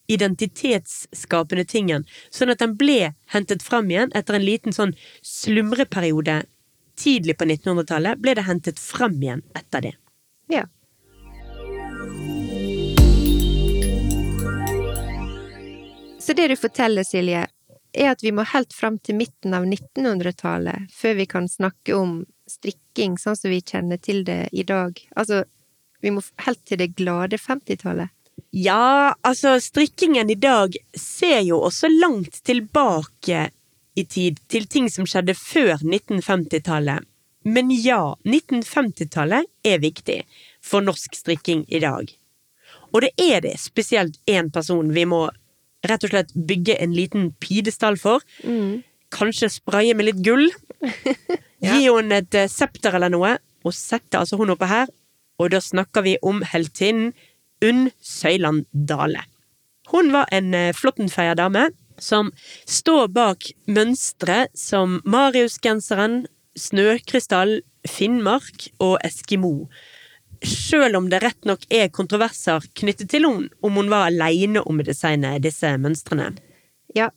[0.09, 6.41] identitetsskapende tingen, sånn at den ble hentet fram igjen etter en liten sånn slumreperiode
[6.99, 9.93] tidlig på 1900-tallet, ble det hentet frem igjen etter det.
[10.51, 10.65] Ja.
[16.19, 17.45] Så det du forteller, Silje,
[17.93, 22.19] er at vi må helt fram til midten av 1900-tallet før vi kan snakke om
[22.49, 24.99] strikking sånn som vi kjenner til det i dag.
[25.15, 25.43] Altså,
[26.01, 28.13] vi må helt til det glade 50-tallet.
[28.51, 33.49] Ja, altså, strikkingen i dag ser jo også langt tilbake
[33.95, 37.05] i tid, til ting som skjedde før 1950-tallet.
[37.45, 40.23] Men ja, 1950-tallet er viktig
[40.65, 42.09] for norsk strikking i dag.
[42.89, 45.27] Og det er det spesielt én person vi må
[45.85, 48.23] rett og slett bygge en liten pidestall for.
[49.13, 50.49] Kanskje spraye med litt gull.
[51.63, 53.35] Gi henne et eh, septer eller noe,
[53.65, 54.89] og sette altså hun oppe her.
[55.39, 57.13] Og da snakker vi om heltinnen
[57.65, 59.25] Unn Søyland Dale.
[59.89, 61.69] Hun var en flåttenfeia dame
[61.99, 62.31] som
[62.69, 66.25] står bak mønstre som Mariusgenseren,
[66.59, 69.69] Snøkrystall, Finnmark og Eskimo.
[70.45, 74.79] Sjøl om det rett nok er kontroverser knyttet til henne, om hun var aleine om
[74.79, 76.31] å designe disse mønstrene.
[76.95, 77.09] Ja,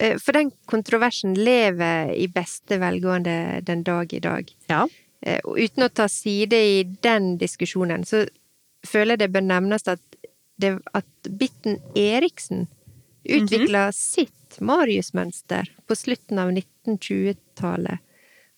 [0.00, 4.48] eh, for den kontroversen lever i beste velgående den dag i dag.
[4.68, 4.86] Ja.
[5.22, 8.26] Eh, Og uten å ta side i den diskusjonen, så
[8.86, 10.00] føler det bør nevnes at,
[10.60, 12.66] det, at Bitten Eriksen
[13.24, 17.98] utvikla sitt Marius-mønster på slutten av 1920-tallet,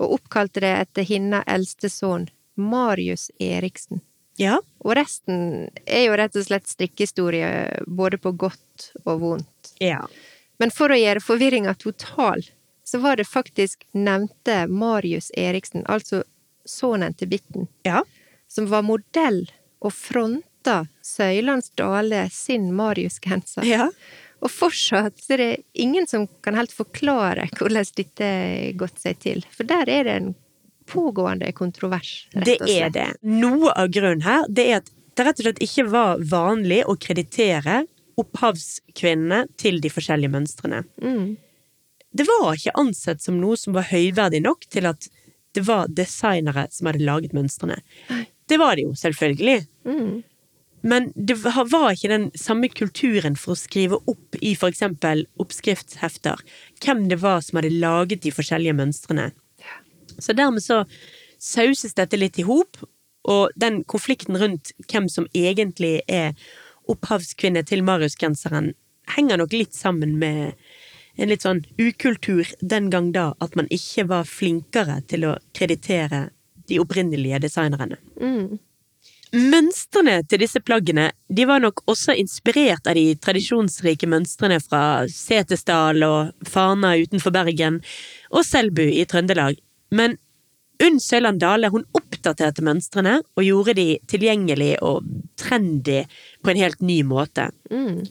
[0.02, 4.00] og oppkalte det etter hennes eldste sønn, Marius Eriksen.
[4.40, 4.58] Ja.
[4.82, 9.74] Og resten er jo rett og slett strikkehistorie, både på godt og vondt.
[9.80, 10.04] ja.
[10.62, 12.44] Men for å gjøre forvirringa total,
[12.86, 16.22] så var det faktisk nevnte Marius Eriksen, altså
[16.64, 18.04] sønnen til Bitten, Ja.
[18.48, 19.50] som var modell
[19.84, 23.66] og fronta Søylands Dale sin Marius-genser.
[23.68, 23.90] ja.
[24.44, 29.20] Og fortsatt så er det ingen som kan helt forklare hvordan dette har gått seg
[29.22, 30.34] til, for der er det en
[30.90, 33.06] pågående kontrovers, rett Det er det.
[33.24, 36.96] Noe av grunnen her, det er at det rett og slett ikke var vanlig å
[37.00, 37.84] kreditere
[38.20, 40.82] opphavskvinnene til de forskjellige mønstrene.
[41.00, 41.36] Mm.
[42.14, 45.08] Det var ikke ansett som noe som var høyverdig nok til at
[45.54, 47.78] det var designere som hadde laget mønstrene.
[48.48, 49.66] Det var det jo, selvfølgelig.
[49.88, 50.22] Mm.
[50.84, 56.42] Men det var ikke den samme kulturen for å skrive opp i for eksempel oppskriftshefter
[56.84, 59.30] hvem det var som hadde laget de forskjellige mønstrene.
[60.18, 60.82] Så dermed så
[61.40, 62.76] sauses dette litt i hop,
[63.24, 66.36] og den konflikten rundt hvem som egentlig er
[66.92, 68.74] opphavskvinne til Marius-genseren,
[69.16, 70.52] henger nok litt sammen med
[71.16, 76.26] en litt sånn ukultur den gang da at man ikke var flinkere til å kreditere
[76.70, 77.98] de opprinnelige designerne.
[78.20, 78.58] Mm.
[79.34, 86.04] Mønstrene til disse plaggene de var nok også inspirert av de tradisjonsrike mønstrene fra Setesdal
[86.06, 87.80] og Fana utenfor Bergen
[88.30, 89.58] og Selbu i Trøndelag,
[89.90, 90.18] men
[90.82, 95.06] Unn Søland Dale hun oppdaterte mønstrene og gjorde de tilgjengelig og
[95.38, 96.02] trendy
[96.42, 97.48] på en helt ny måte.
[97.70, 98.04] Mm.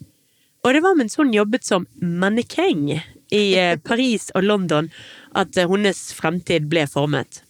[0.63, 4.87] Og det var mens hun jobbet som mannekeng i eh, Paris og London
[5.35, 7.43] at eh, hennes fremtid ble formet.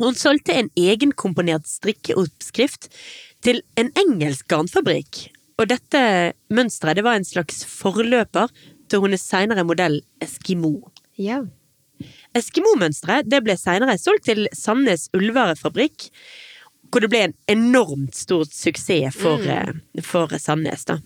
[0.00, 2.88] Hun solgte en egenkomponert strikkeoppskrift
[3.44, 5.28] til en engelsk garnfabrikk,
[5.60, 6.00] og dette
[6.50, 8.50] mønsteret det var en slags forløper
[8.90, 10.90] til hennes senere modell Eskimo.
[11.14, 11.44] Ja.
[12.34, 16.08] Eskimo-mønsteret ble senere solgt til Sandnes Ullvarefabrikk,
[16.90, 20.02] hvor det ble en enormt stor suksess for, mm.
[20.02, 20.98] for Sandnes, da.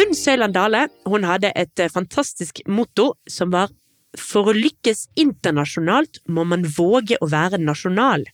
[0.00, 3.74] Unn Søyland Dale hun hadde et eh, fantastisk motto som var
[4.18, 8.26] For å lykkes internasjonalt må man våge å være nasjonal.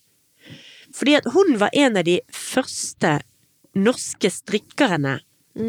[0.97, 3.19] Fordi at hun var en av de første
[3.77, 5.19] norske strikkerne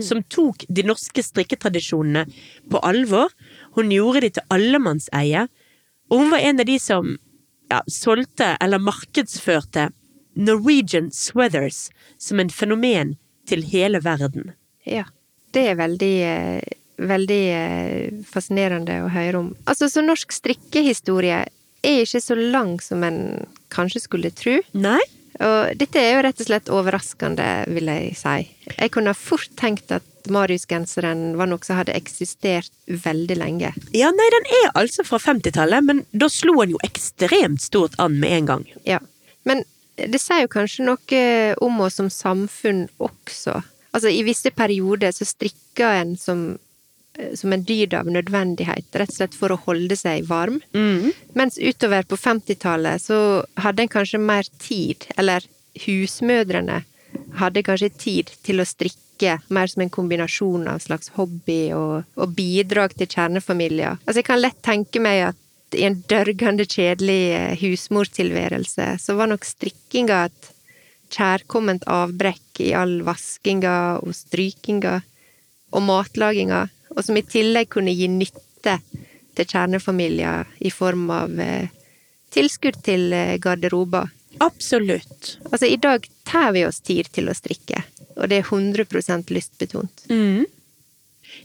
[0.04, 2.26] som tok de norske strikketradisjonene
[2.72, 3.32] på alvor.
[3.76, 5.48] Hun gjorde de til allemannseie,
[6.12, 7.14] og hun var en av de som
[7.72, 9.90] ja, solgte eller markedsførte
[10.38, 11.88] Norwegian Sweathers
[12.22, 13.16] som en fenomen
[13.48, 14.54] til hele verden.
[14.86, 15.08] Ja.
[15.56, 16.62] Det er veldig, eh,
[16.98, 19.52] veldig eh, fascinerende å høre om.
[19.70, 21.44] Altså, så norsk strikkehistorie
[21.86, 23.22] er ikke så lang som en
[23.74, 24.58] kanskje skulle tro.
[24.78, 25.02] Nei?
[25.38, 28.38] Og dette er jo rett og slett overraskende, vil jeg si.
[28.72, 33.72] Jeg kunne fort tenkt at Marius-genseren var noe som hadde eksistert veldig lenge.
[33.96, 38.18] Ja, nei, den er altså fra 50-tallet, men da slo han jo ekstremt stort an
[38.20, 38.68] med en gang.
[38.88, 39.00] Ja.
[39.48, 39.64] Men
[39.98, 41.24] det sier jo kanskje noe
[41.64, 43.62] om oss som samfunn også.
[43.96, 46.48] Altså, i visse perioder så strikker en som,
[47.36, 50.60] som en dyd av nødvendighet, rett og slett for å holde seg varm.
[51.38, 53.20] Mens utover på 50-tallet så
[53.64, 55.46] hadde en kanskje mer tid, eller
[55.86, 56.84] husmødrene
[57.42, 62.36] hadde kanskje tid til å strikke mer som en kombinasjon av slags hobby og, og
[62.38, 63.98] bidrag til kjernefamilier.
[64.04, 65.44] Altså, jeg kan lett tenke meg at
[65.76, 70.54] i en dørgende kjedelig eh, husmortilværelse, så var nok strikkinga et
[71.14, 75.00] kjærkomment avbrekk i all vaskinga og strykinga
[75.76, 78.80] og matlaginga, og som i tillegg kunne gi nytte
[79.38, 81.70] til kjernefamilier i form av eh,
[82.34, 84.10] tilskudd til eh, garderober.
[84.42, 85.38] Absolutt.
[85.52, 87.84] Altså, i dag tar vi oss tid til å strikke,
[88.18, 90.06] og det er 100 lystbetont.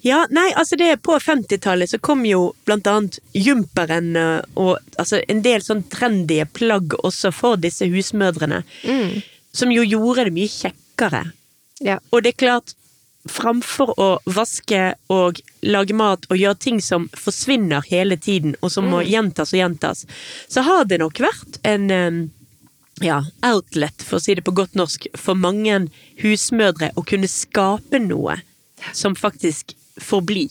[0.02, 5.20] Ja, nei, altså det På 50-tallet så kom jo blant annet jumperen eh, og altså
[5.28, 8.62] en del sånn trendy plagg også for disse husmødrene.
[9.52, 11.26] Som jo gjorde det mye kjekkere.
[11.84, 11.98] Ja.
[12.10, 12.74] Og det er klart,
[13.28, 18.88] framfor å vaske og lage mat og gjøre ting som forsvinner hele tiden, og som
[18.90, 20.06] må gjentas og gjentas,
[20.50, 22.32] så har det nok vært en
[23.02, 25.86] ja, outlet, for å si det på godt norsk, for mange
[26.22, 28.38] husmødre å kunne skape noe
[28.92, 30.50] som faktisk forblir.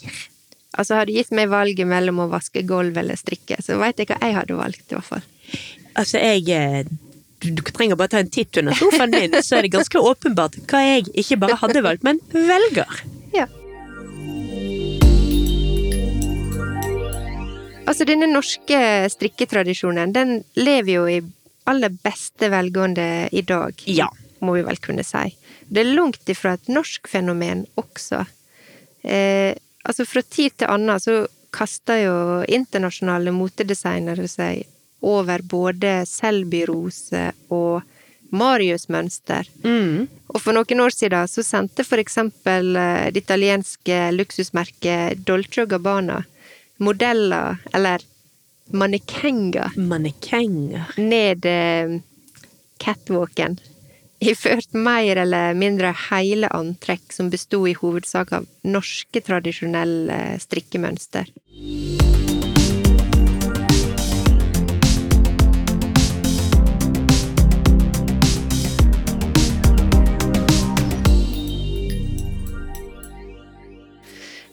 [0.72, 4.12] Altså, Har du gitt meg valget mellom å vaske gulv eller strikke, så veit jeg
[4.12, 5.26] hva jeg hadde valgt, i hvert fall.
[6.00, 6.92] Altså, jeg eh,
[7.42, 10.60] Du du trenger bare ta en titt under sofaen din, så er det ganske åpenbart
[10.70, 13.02] hva jeg ikke bare hadde valgt, men velger.
[13.34, 13.48] Ja.
[17.90, 21.18] Altså, denne norske strikketradisjonen, den lever jo i
[21.70, 23.82] aller beste velgående i dag.
[23.90, 24.08] Ja.
[24.42, 25.34] Må vi vel kunne si.
[25.68, 28.24] Det er langt ifra et norsk fenomen også.
[29.02, 32.16] Eh, altså, fra tid til annen så kaster jo
[32.48, 34.64] internasjonale motedesignere seg
[35.02, 37.82] over både Selby-rose og
[38.32, 39.50] Marius-mønster.
[40.32, 46.22] Og for noen år siden så sendte for eksempel eh, det italienske luksusmerket Dolce Gabbana
[46.82, 48.02] modeller, eller
[48.72, 50.94] mannekenger, Mannekenger.
[50.98, 52.00] ned eh,
[52.78, 53.60] catwalken.
[54.22, 61.30] Iført mer eller mindre hele antrekk som besto i hovedsak av norske tradisjonelle strikkemønster.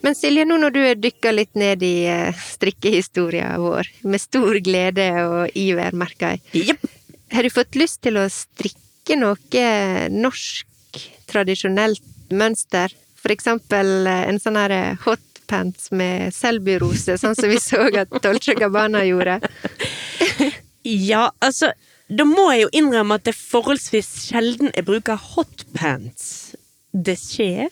[0.08, 5.04] Men Silje, nå når du dykka litt ned i strikkehistorien strikkehistoria vår, med stor glede
[5.20, 6.86] og iver, merker jeg, yep.
[7.34, 9.64] har du fått lyst til å strikke noe
[10.08, 10.96] norsk,
[11.28, 12.94] tradisjonelt mønster?
[13.20, 18.56] For eksempel eh, en sånn her hotpants med Selby-rose, sånn som vi så at Dolce
[18.56, 19.42] Gabbana gjorde.
[20.88, 21.74] Ja, altså
[22.08, 26.54] Da må jeg jo innrømme at det er forholdsvis sjelden jeg bruker hotpants.
[26.92, 27.68] Det skjer,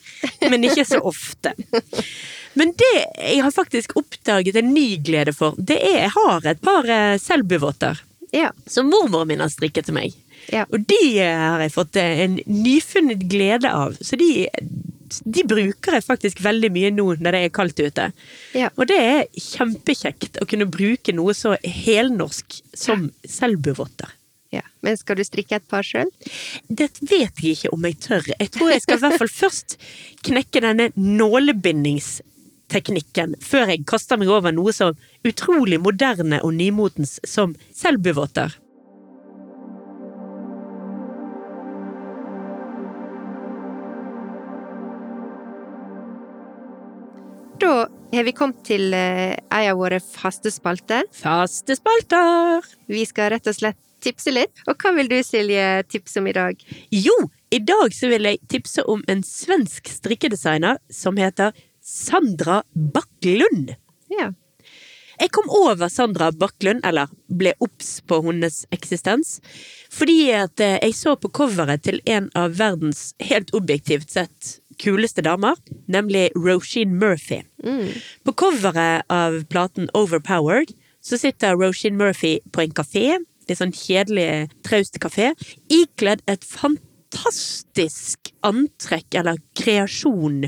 [0.51, 1.53] men ikke så ofte.
[2.57, 6.61] Men det jeg har faktisk oppdaget en ny glede for, det er jeg har et
[6.65, 7.99] par eh, selbuvotter
[8.33, 8.51] Ja.
[8.67, 10.15] som mormoren min har strikket til meg.
[10.53, 10.65] Ja.
[10.71, 13.97] Og de har jeg fått eh, en nyfunnet glede av.
[14.01, 14.47] Så de,
[15.25, 18.09] de bruker jeg faktisk veldig mye nå når det er kaldt ute.
[18.57, 18.69] Ja.
[18.77, 24.13] Og det er kjempekjekt å kunne bruke noe så helnorsk som selbuvotter.
[24.53, 24.61] Ja.
[24.85, 26.09] Men skal du strikke et par sjøl?
[26.69, 28.23] Det vet jeg ikke om jeg tør.
[28.31, 29.69] Jeg tror jeg skal i hvert fall først
[30.27, 34.87] knekke denne nålebindingsteknikken før jeg kaster meg over noe så
[35.27, 38.49] utrolig moderne og nymotens som selbuvotter.
[47.57, 51.03] Da har vi kommet til ei av våre faste spalter.
[51.11, 52.61] Faste spalter!
[52.87, 54.63] Vi skal rett og slett tipse litt.
[54.67, 56.63] Og hva vil du, Silje, tipse om i dag?
[56.93, 57.15] Jo,
[57.53, 63.73] i dag så vil jeg tipse om en svensk strikkedesigner som heter Sandra Backlund.
[64.11, 64.31] Ja.
[65.17, 69.39] Jeg kom over Sandra Backlund, eller ble obs på hennes eksistens,
[69.89, 75.23] fordi at eh, jeg så på coveret til en av verdens helt objektivt sett kuleste
[75.25, 75.57] damer,
[75.89, 77.41] nemlig Roisin Murphy.
[78.23, 83.17] På coveret av platen Overpowered så sitter Roisin Murphy på en kafé,
[83.47, 85.31] litt sånn kjedelig, traust kafé,
[85.71, 90.45] ikledd et fantastisk antrekk eller kreasjon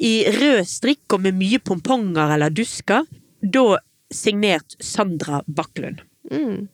[0.00, 3.04] i rød strikk og med mye pomponger eller dusker,
[3.40, 3.80] da
[4.10, 6.00] signert Sandra Bakklund.
[6.30, 6.68] Mm.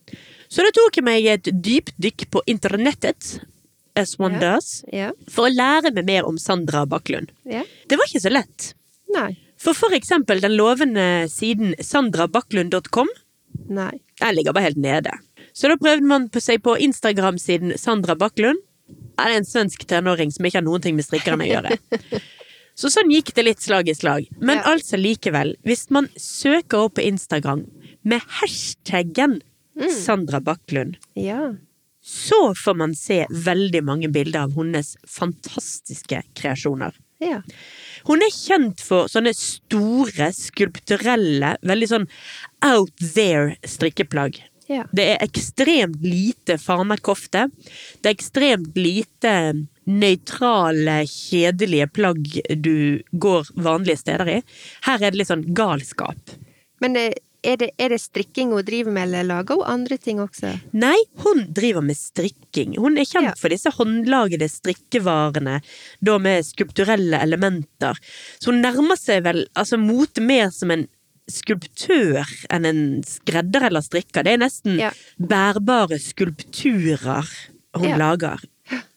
[0.47, 3.37] Så da tok jeg meg et dypdykk på internettet,
[3.97, 4.43] as one yeah.
[4.43, 5.13] does, yeah.
[5.31, 7.33] for å lære meg mer om Sandra Bakklund.
[7.49, 7.67] Yeah.
[7.89, 8.71] Det var ikke så lett.
[9.13, 9.31] Nei.
[9.57, 13.09] For for eksempel den lovende siden sandrabakklund.com,
[13.67, 15.15] den ligger bare helt nede.
[15.57, 18.59] Så da prøvde man på seg på Instagram-siden Sandra Bakklund.
[19.17, 21.77] Er Det en svensk tenåring som ikke har noen ting med strikkerne å gjøre.
[22.77, 24.27] Så sånn gikk det litt slag i slag.
[24.37, 24.75] Men Ja.
[24.75, 27.63] altså likevel, hvis man søker opp på Instagram
[28.05, 29.39] med hashtaggen
[29.89, 31.55] Sandra Bakklund, Ja.
[32.05, 36.93] så får man se veldig mange bilder av hennes fantastiske kreasjoner.
[37.19, 37.41] Ja.
[38.05, 42.07] Hun er kjent for sånne store, skulpturelle, veldig sånn
[42.61, 44.37] out there strikkeplagg.
[44.67, 44.83] Ja.
[44.91, 47.45] Det er ekstremt lite farmet kofte.
[48.01, 49.33] Det er ekstremt lite
[49.87, 52.27] nøytrale, kjedelige plagg
[52.63, 54.41] du går vanlige steder i.
[54.87, 56.35] Her er det litt sånn galskap.
[56.83, 57.15] Men eh,
[57.47, 60.51] er det, er det strikking hun driver med, eller lager hun andre ting også?
[60.75, 62.75] Nei, hun driver med strikking.
[62.81, 63.35] Hun er kjent Ja.
[63.39, 65.61] for disse håndlagede strikkevarene,
[66.03, 67.95] da med skulpturelle elementer.
[68.41, 70.87] Så hun nærmer seg vel altså mote mer som en
[71.29, 74.23] skulptør enn en skredder eller strikker.
[74.23, 74.91] Det er nesten Ja.
[75.19, 77.27] bærbare skulpturer
[77.75, 77.97] hun Ja.
[77.97, 78.39] lager.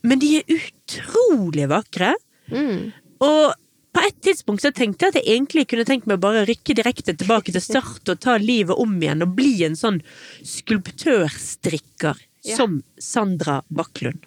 [0.02, 2.14] Men de er utrolig vakre.
[2.50, 2.92] Mm.
[3.20, 3.54] Og
[3.92, 6.74] på et tidspunkt så tenkte jeg at jeg egentlig kunne tenkt meg å bare rykke
[6.74, 10.00] direkte tilbake til start og ta livet om igjen og bli en sånn
[10.42, 12.56] skulptørstrikker Ja.
[12.56, 14.24] som Sandra Bakklund.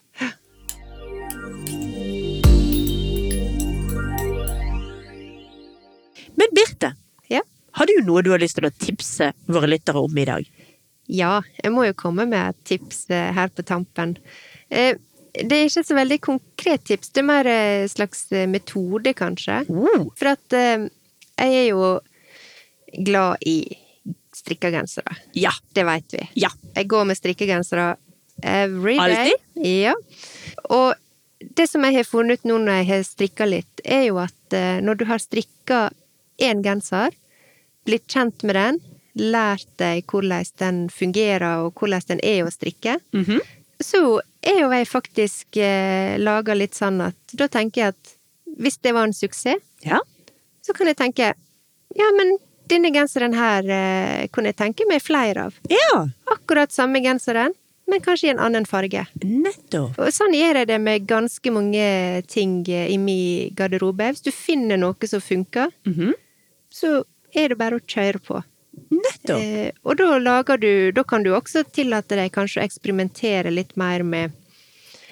[6.35, 6.95] Men Birte.
[7.77, 10.47] Har du noe du har lyst til å tipse våre lyttere om i dag?
[11.11, 14.15] Ja, jeg må jo komme med et tips eh, her på tampen.
[14.69, 14.95] Eh,
[15.33, 19.63] Det er ikke så veldig konkret tips, det er mer en slags eh, metode, kanskje.
[19.73, 21.87] Oh, For at jeg er jo
[23.03, 23.55] glad i
[24.37, 25.15] strikkegensere.
[25.33, 26.27] ja, Det veit vi.
[26.35, 26.49] ja.
[26.75, 27.95] Jeg går med strikkegensere
[28.43, 29.33] every day.
[29.33, 29.65] Alltid?
[29.65, 29.93] Ja.
[30.69, 30.93] Og
[31.57, 34.55] det som jeg har funnet ut nå når jeg har strikka litt, er jo at
[34.85, 35.89] når du har strikka
[36.41, 37.09] én genser,
[37.85, 38.79] blitt kjent med den,
[39.15, 43.39] lært deg hvordan den fungerer og hvordan den er å strikke, Mhm.
[43.83, 48.15] så er jo jeg faktisk eh, laga litt sånn at da tenker jeg at
[48.59, 49.99] hvis det var en suksess, ja.
[50.61, 51.33] så kan jeg tenke
[51.95, 55.53] ja, men denne genseren her eh, kunne jeg tenke meg flere av.
[55.69, 57.53] Ja, Akkurat samme genseren,
[57.89, 59.05] men kanskje i en annen farge.
[59.21, 59.99] nettopp.
[59.99, 64.07] Og sånn gjør jeg det med ganske mange ting eh, i min garderobe.
[64.13, 66.13] Hvis du finner noe som funker, Mhm.
[66.71, 67.03] så
[67.35, 68.41] er det bare å kjøre på.
[68.73, 69.39] Nettopp.
[69.39, 73.75] Eh, og da lager du Da kan du også tillate deg kanskje å eksperimentere litt
[73.77, 74.33] mer med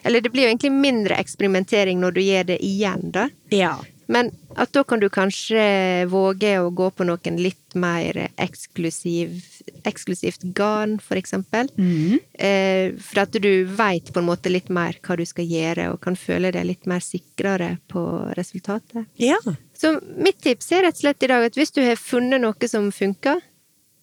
[0.01, 3.28] Eller det blir jo egentlig mindre eksperimentering når du gjør det igjen, da.
[3.53, 3.76] Ja.
[4.11, 5.61] Men at da kan du kanskje
[6.11, 9.38] våge å gå på noen litt mer eksklusiv,
[9.88, 11.69] eksklusivt garn, for eksempel.
[11.78, 12.17] Mm.
[12.34, 16.01] Eh, for at du veit på en måte litt mer hva du skal gjøre, og
[16.03, 18.03] kan føle deg litt mer sikrere på
[18.36, 19.07] resultatet.
[19.22, 19.39] Ja.
[19.82, 22.67] Så mitt tips er rett og slett i dag at hvis du har funnet noe
[22.69, 23.39] som funker,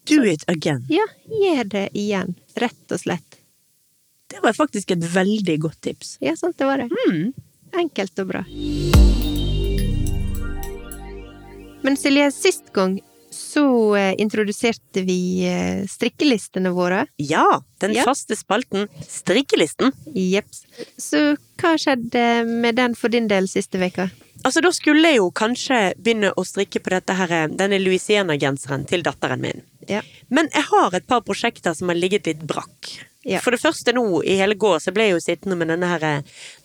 [0.09, 0.81] Do it again.
[0.89, 2.33] ja, gjør det igjen.
[2.59, 3.37] Rett og slett.
[4.29, 6.17] Det var faktisk et veldig godt tips.
[6.21, 6.89] Ja, sant, det var det.
[7.07, 7.31] Mm.
[7.79, 8.41] Enkelt og bra.
[11.81, 12.99] Men Silje, sist gang
[13.49, 13.63] så
[13.97, 15.17] eh, introduserte vi
[15.49, 17.05] eh, strikkelistene våre.
[17.17, 18.03] Ja, den Ja.
[18.05, 19.91] faste spalten Strikkelisten.
[20.13, 20.63] Jeps.
[21.01, 24.09] Så hva skjedde med den for din del siste veka?
[24.45, 29.01] Altså, da skulle jeg jo kanskje begynne å strikke på dette her, denne Louisiana-genseren til
[29.03, 29.65] datteren min.
[29.89, 29.99] Ja.
[30.29, 32.93] Men jeg har et par prosjekter som har ligget litt brakk.
[33.27, 33.41] Ja.
[33.43, 36.05] For det første nå, i hele går, så ble jeg jo sittende med denne her
[36.07, 36.21] eh,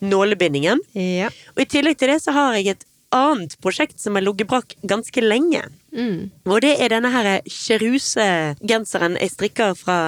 [0.07, 0.79] nålebindingen.
[0.95, 1.27] Ja.
[1.55, 4.75] Og i tillegg til det så har jeg et annet prosjekt som har ligget brakk
[4.83, 5.63] ganske lenge.
[5.95, 6.29] Mm.
[6.49, 9.99] Og det er denne her Cheruse-genseren jeg strikker fra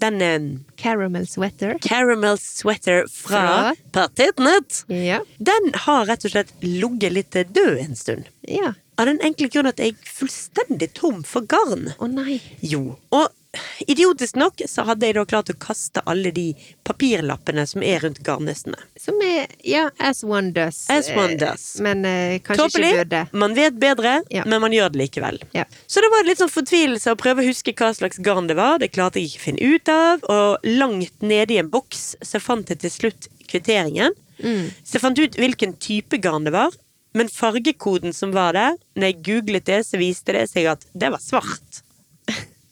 [0.00, 0.40] den eh,
[0.80, 1.78] Caramel sweater.
[1.82, 3.74] Caramel Sweater fra Fra?
[3.92, 4.84] Patetnett.
[4.88, 5.20] Ja.
[5.38, 8.30] Den har rett og slett ligget litt død en stund.
[8.48, 8.74] Ja.
[9.00, 11.90] Av den enkle grunn at jeg er fullstendig tom for garn.
[11.98, 12.40] Å nei.
[12.60, 12.98] Jo.
[13.16, 13.28] Og
[13.90, 16.52] idiotisk nok så hadde jeg da klart å kaste alle de
[16.86, 18.78] papirlappene som er rundt garnnøstene.
[19.00, 20.84] Som er ja, as one does.
[20.92, 21.64] As one Eh, does.
[21.82, 22.90] Men eh, kanskje Tåpelig.
[22.92, 23.22] ikke burde.
[23.32, 24.44] Man vet bedre, Ja.
[24.46, 25.40] men man gjør det likevel.
[25.56, 25.64] Ja.
[25.86, 28.78] Så det var litt sånn fortvilelse å prøve å huske hva slags garn det var.
[28.78, 30.24] Det klarte jeg ikke å finne ut av.
[30.30, 34.14] Og langt nede i en boks så fant jeg til slutt kvitteringen.
[34.42, 34.70] Mm.
[34.84, 36.70] Så jeg fant ut hvilken type garn det var.
[37.12, 41.10] Men fargekoden som var der, når jeg googlet det, så viste det seg at det
[41.10, 41.82] var svart.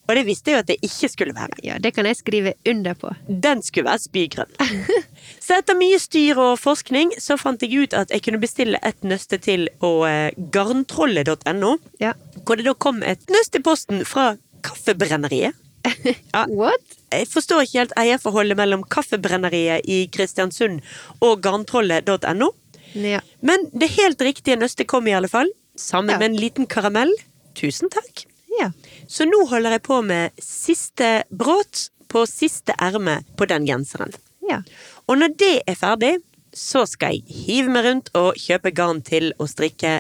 [0.09, 1.59] Og det visste jeg jo at det ikke skulle være.
[1.63, 3.11] Ja, det kan jeg skrive under på.
[3.29, 4.55] Den skulle være spygrønn.
[5.45, 9.05] Så etter mye styr og forskning så fant jeg ut at jeg kunne bestille et
[9.05, 11.75] nøste til på eh, garntrollet.no.
[12.01, 12.15] Ja.
[12.45, 14.31] Hvor det da kom et nøste i posten fra
[14.65, 15.57] Kaffebrenneriet.
[16.35, 16.83] Ja, What?
[17.15, 20.81] jeg forstår ikke helt eierforholdet mellom Kaffebrenneriet i Kristiansund
[21.25, 22.51] og garntrollet.no.
[22.99, 23.21] Ja.
[23.41, 25.49] Men det helt riktige nøstet kom i alle fall,
[25.79, 26.19] sammen Ja.
[26.19, 27.13] med en liten karamell.
[27.57, 28.27] Tusen takk.
[28.59, 28.71] Ja.
[29.09, 34.15] Så nå holder jeg på med siste bråt på siste erme på den genseren.
[34.49, 34.63] Ja.
[35.09, 36.15] Og når det er ferdig,
[36.57, 39.99] så skal jeg hive meg rundt og kjøpe garn til å strikke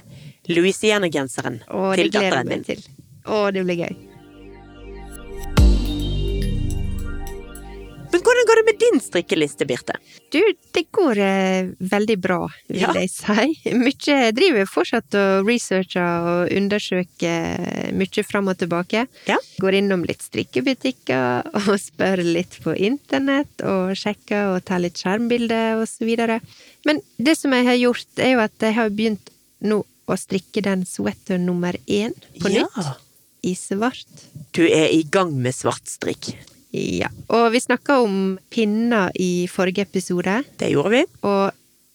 [0.48, 2.64] Louisiana-genseren til datteren min.
[3.28, 3.98] Å, det blir gøy.
[8.28, 9.94] Hvordan går det med din strikkeliste, Birte?
[10.30, 10.38] Du,
[10.76, 12.92] det går eh, veldig bra, vil Ja.
[12.94, 13.46] jeg si.
[13.84, 19.06] Mykje driver fortsatt og researcher og undersøker mye fram og tilbake.
[19.30, 19.38] Ja.
[19.64, 25.80] Går innom litt strikkebutikker og spør litt på internett og sjekker og tar litt skjermbilder
[25.80, 26.40] og så videre.
[26.86, 29.32] Men det som jeg har gjort, er jo at jeg har begynt
[29.64, 32.68] nå å strikke den sweater nummer én på Ja.
[32.68, 32.94] nytt.
[33.46, 34.06] I svart.
[34.52, 36.32] Du er i gang med svartstrikk.
[36.74, 37.08] Ja.
[37.32, 40.42] Og vi snakka om pinner i forrige episode.
[40.60, 41.04] Det gjorde vi.
[41.28, 41.50] Og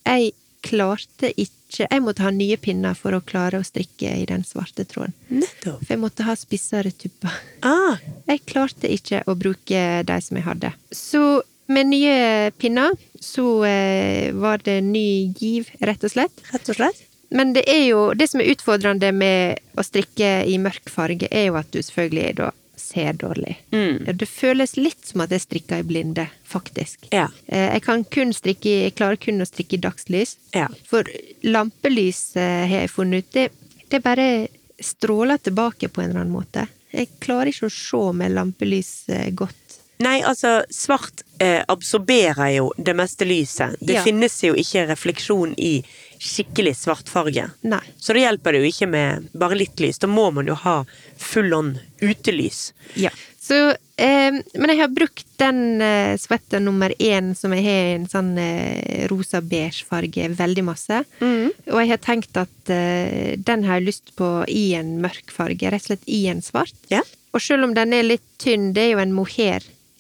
[0.08, 0.32] jeg
[0.64, 1.52] klarte ikke
[1.90, 5.16] Jeg måtte ha nye pinner for å klare å strikke i den svarte tråden.
[5.34, 5.80] Nettopp.
[5.82, 7.34] For jeg måtte ha spissere tupper.
[7.66, 7.98] Ah,
[8.30, 10.70] Jeg klarte ikke å bruke de som jeg hadde.
[10.94, 11.42] Så
[11.74, 16.46] med nye pinner så eh, var det ny giv, rett og slett.
[16.54, 17.02] rett og slett.
[17.34, 21.48] Men det er jo Det som er utfordrende med å strikke i mørk farge, er
[21.50, 22.52] jo at du selvfølgelig da
[22.94, 23.56] ser dårlig.
[23.74, 24.06] Mm.
[24.18, 27.10] Det føles litt som at jeg strikker i blinde, faktisk.
[27.12, 27.28] Ja.
[27.48, 30.38] Eh, Jeg kan kun strikke Jeg klarer kun å strikke i dagslys.
[30.54, 30.68] Ja.
[30.90, 31.04] For
[31.44, 33.50] lampelys eh, har jeg funnet ut, det,
[33.90, 34.48] det bare
[34.84, 36.68] stråler tilbake på en eller annen måte.
[36.94, 39.80] Jeg klarer ikke å se med lampelys eh, godt.
[40.04, 41.22] Nei, altså, svart
[41.68, 43.76] absorberer jo det meste lyset.
[43.80, 44.04] Det Ja.
[44.06, 45.84] finnes jo ikke refleksjon i
[46.24, 47.50] skikkelig svart farge.
[47.68, 47.82] Nei.
[48.00, 50.00] Så det hjelper det jo ikke med bare litt lys.
[50.00, 50.86] Da må man jo ha
[51.18, 52.72] full on utelys.
[52.96, 53.10] Ja.
[53.44, 53.58] Så,
[53.98, 58.08] eh, men jeg har brukt den eh, sweater nummer én som jeg har i en
[58.08, 61.02] sånn eh, rosa-beige farge, veldig masse.
[61.20, 65.60] Og jeg har tenkt at eh, den har jeg lyst på i en mørk farge,
[65.74, 66.72] rett og slett i en svart.
[66.90, 67.02] Ja.
[67.34, 69.12] Og selv om den er litt tynn, det er jo en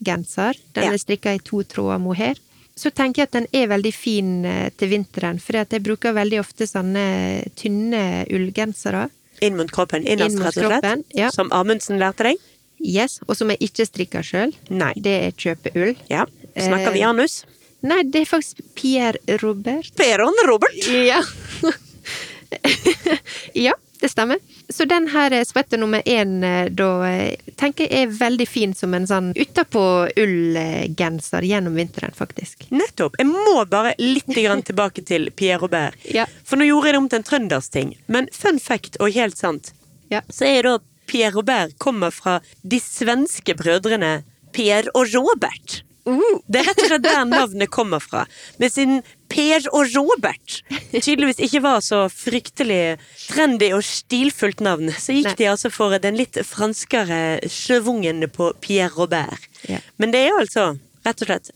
[0.03, 0.57] mohair-genser.
[0.73, 0.91] Den Ja.
[0.93, 2.35] er strikka i to tråder mohair.
[2.75, 6.39] Så tenker jeg at den er veldig fin eh, til vinteren, for jeg bruker veldig
[6.39, 9.09] ofte sånne tynne ullgensere.
[9.41, 10.03] Inn mot kroppen.
[10.07, 11.03] Innerst, rett og slett.
[11.15, 11.29] ja.
[11.31, 12.37] Som Amundsen lærte deg.
[12.79, 14.53] Yes, og som jeg ikke strikker sjøl.
[14.97, 15.95] Det er kjøpeull.
[16.09, 16.25] Ja.
[16.57, 17.43] Snakker vi Eh, anus?
[17.83, 19.91] Nei, det er faktisk Pierre Robert.
[19.95, 20.73] Peron Robert.
[20.87, 21.21] Ja.
[23.53, 23.73] ja,
[24.03, 24.39] det stemmer.
[24.69, 28.93] Så den her sweater nummer én, eh, da eh, tenker jeg er veldig fin som
[28.97, 29.83] en sånn utapå
[30.19, 32.65] ullgenser gjennom vinteren, faktisk.
[32.75, 33.15] Nettopp.
[33.21, 35.95] Jeg må bare litt grann tilbake til Pierre Robert.
[36.11, 36.25] Ja.
[36.43, 37.93] For nå gjorde jeg det om til en trøndersting.
[38.11, 39.71] Men fun fact, og helt sant,
[40.11, 40.21] Ja.
[40.29, 40.75] så er da
[41.09, 44.21] Pierre Robert kommer fra de svenske brødrene
[44.53, 45.81] Pierre og Robert.
[46.05, 46.19] Uh,
[46.51, 48.25] Det er rett og slett der navnet kommer fra.
[48.59, 48.99] Med siden
[49.33, 50.59] Per og Robert
[50.93, 55.35] tydeligvis ikke var så fryktelig trendy og stilfullt navn, så gikk Nei.
[55.41, 59.49] de altså for den litt franskere sjøvungen på Pierre Robert.
[59.69, 59.81] Ja.
[59.97, 60.73] Men det er altså
[61.03, 61.51] rett og slett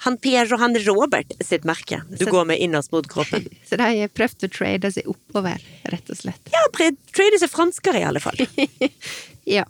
[0.00, 3.44] han Pierre og han Robert sitt merke du Så- går med innerst mot kroppen.
[3.68, 5.60] Så de har prøvd å trade seg oppover,
[5.92, 6.40] rett og slett.
[6.54, 8.40] Ja, trade seg franskere i alle fall.
[9.50, 9.64] Ja.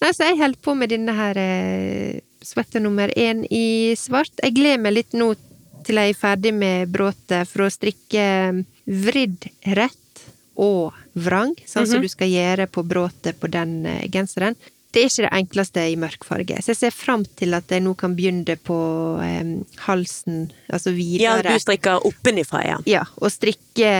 [0.00, 4.30] Nei, så jeg holder på med denne her eh, sweater nummer én i svart.
[4.40, 5.32] Jeg gleder meg litt nå
[5.86, 8.24] til jeg er ferdig med bråtet for å strikke
[8.88, 10.24] vridd rett
[10.58, 14.56] og vrang, sånn som du skal gjøre på bråtet på den eh, genseren.
[14.90, 17.84] Det er ikke det enkleste i mørk farge, så jeg ser fram til at jeg
[17.84, 18.78] nå kan begynne på
[19.22, 19.52] eh,
[19.84, 22.78] halsen, altså Ja, du strikker oppenifra, ja.
[22.88, 23.92] Ja, og strikke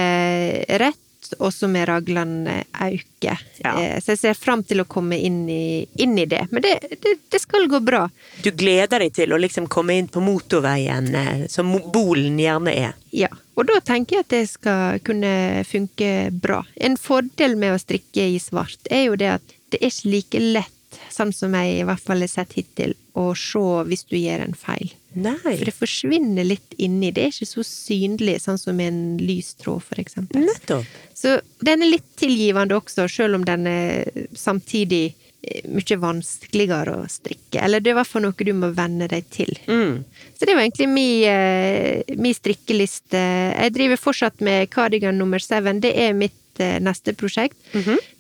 [0.81, 1.03] rett,
[1.39, 3.35] også med raglene auke.
[3.63, 3.73] Ja.
[3.81, 6.47] Eh, Så jeg ser fram til å komme inn i, inn i det.
[6.51, 8.07] Men det, det, det skal gå bra.
[8.43, 12.97] Du gleder deg til å liksom komme inn på motorveien, eh, som bolen gjerne er.
[13.11, 13.31] Ja.
[13.59, 16.63] Og da tenker jeg at det skal kunne funke bra.
[16.77, 20.43] En fordel med å strikke i svart er jo det at det er ikke like
[20.59, 24.47] lett, sånn som jeg i hvert fall har sett hittil, å se hvis du gjør
[24.47, 24.95] en feil.
[25.17, 25.55] Nei.
[25.57, 27.11] For det forsvinner litt inni.
[27.15, 30.45] Det er ikke så synlig, sånn som en lys tråd, for eksempel.
[30.45, 30.99] Nettopp.
[31.17, 37.07] Så den er litt tilgivende også, selv om den er samtidig eh, mye vanskeligere å
[37.11, 37.63] strikke.
[37.65, 39.55] Eller det er i hvert fall noe du må venne deg til.
[39.67, 40.05] Mm.
[40.37, 43.23] Så det var egentlig min, eh, min strikkeliste.
[43.57, 45.81] Jeg driver fortsatt med cardigan nummer seven.
[45.85, 47.57] Det er mitt eh, neste prosjekt.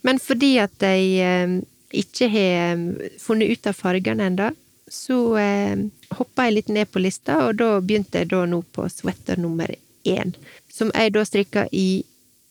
[0.07, 1.61] Men fordi at jeg
[1.99, 2.81] ikke har
[3.21, 4.51] funnet ut av fargene ennå,
[4.89, 5.21] så
[6.17, 9.71] hoppa jeg litt ned på lista, og da begynte jeg da nå på sweater nummer
[10.09, 10.35] én.
[10.73, 12.05] Som jeg da strikka i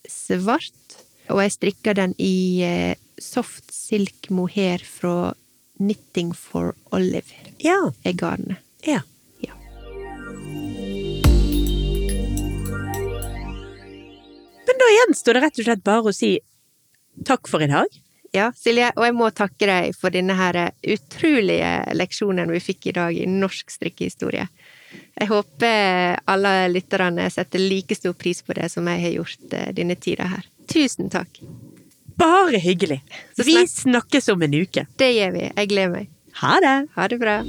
[0.08, 0.98] svart,
[1.28, 5.34] og jeg strikka den i eh, soft silk mohair fra
[5.78, 7.36] Knitting for Olive.
[7.62, 7.92] Ja.
[8.02, 8.58] Er garnet.
[8.82, 9.02] ja.
[9.44, 9.54] Ja.
[14.66, 16.32] Men da gjenstår det rett og slett bare å si
[17.28, 17.86] takk for i dag.
[18.36, 22.96] Ja, Silje, og jeg må takke deg for denne her utrolige leksjonen vi fikk i
[22.98, 24.44] dag i norsk strikkehistorie.
[25.18, 29.72] Jeg håper alle lytterne setter like stor pris på det som jeg har gjort eh,
[29.76, 30.46] denne tida her.
[30.68, 31.40] Tusen takk.
[32.18, 33.00] Bare hyggelig.
[33.36, 34.86] Vi snakkes om en uke.
[34.98, 35.48] Det gjør vi.
[35.48, 36.12] Jeg gleder meg.
[36.42, 36.76] Ha det!
[36.94, 37.40] Ha det bra.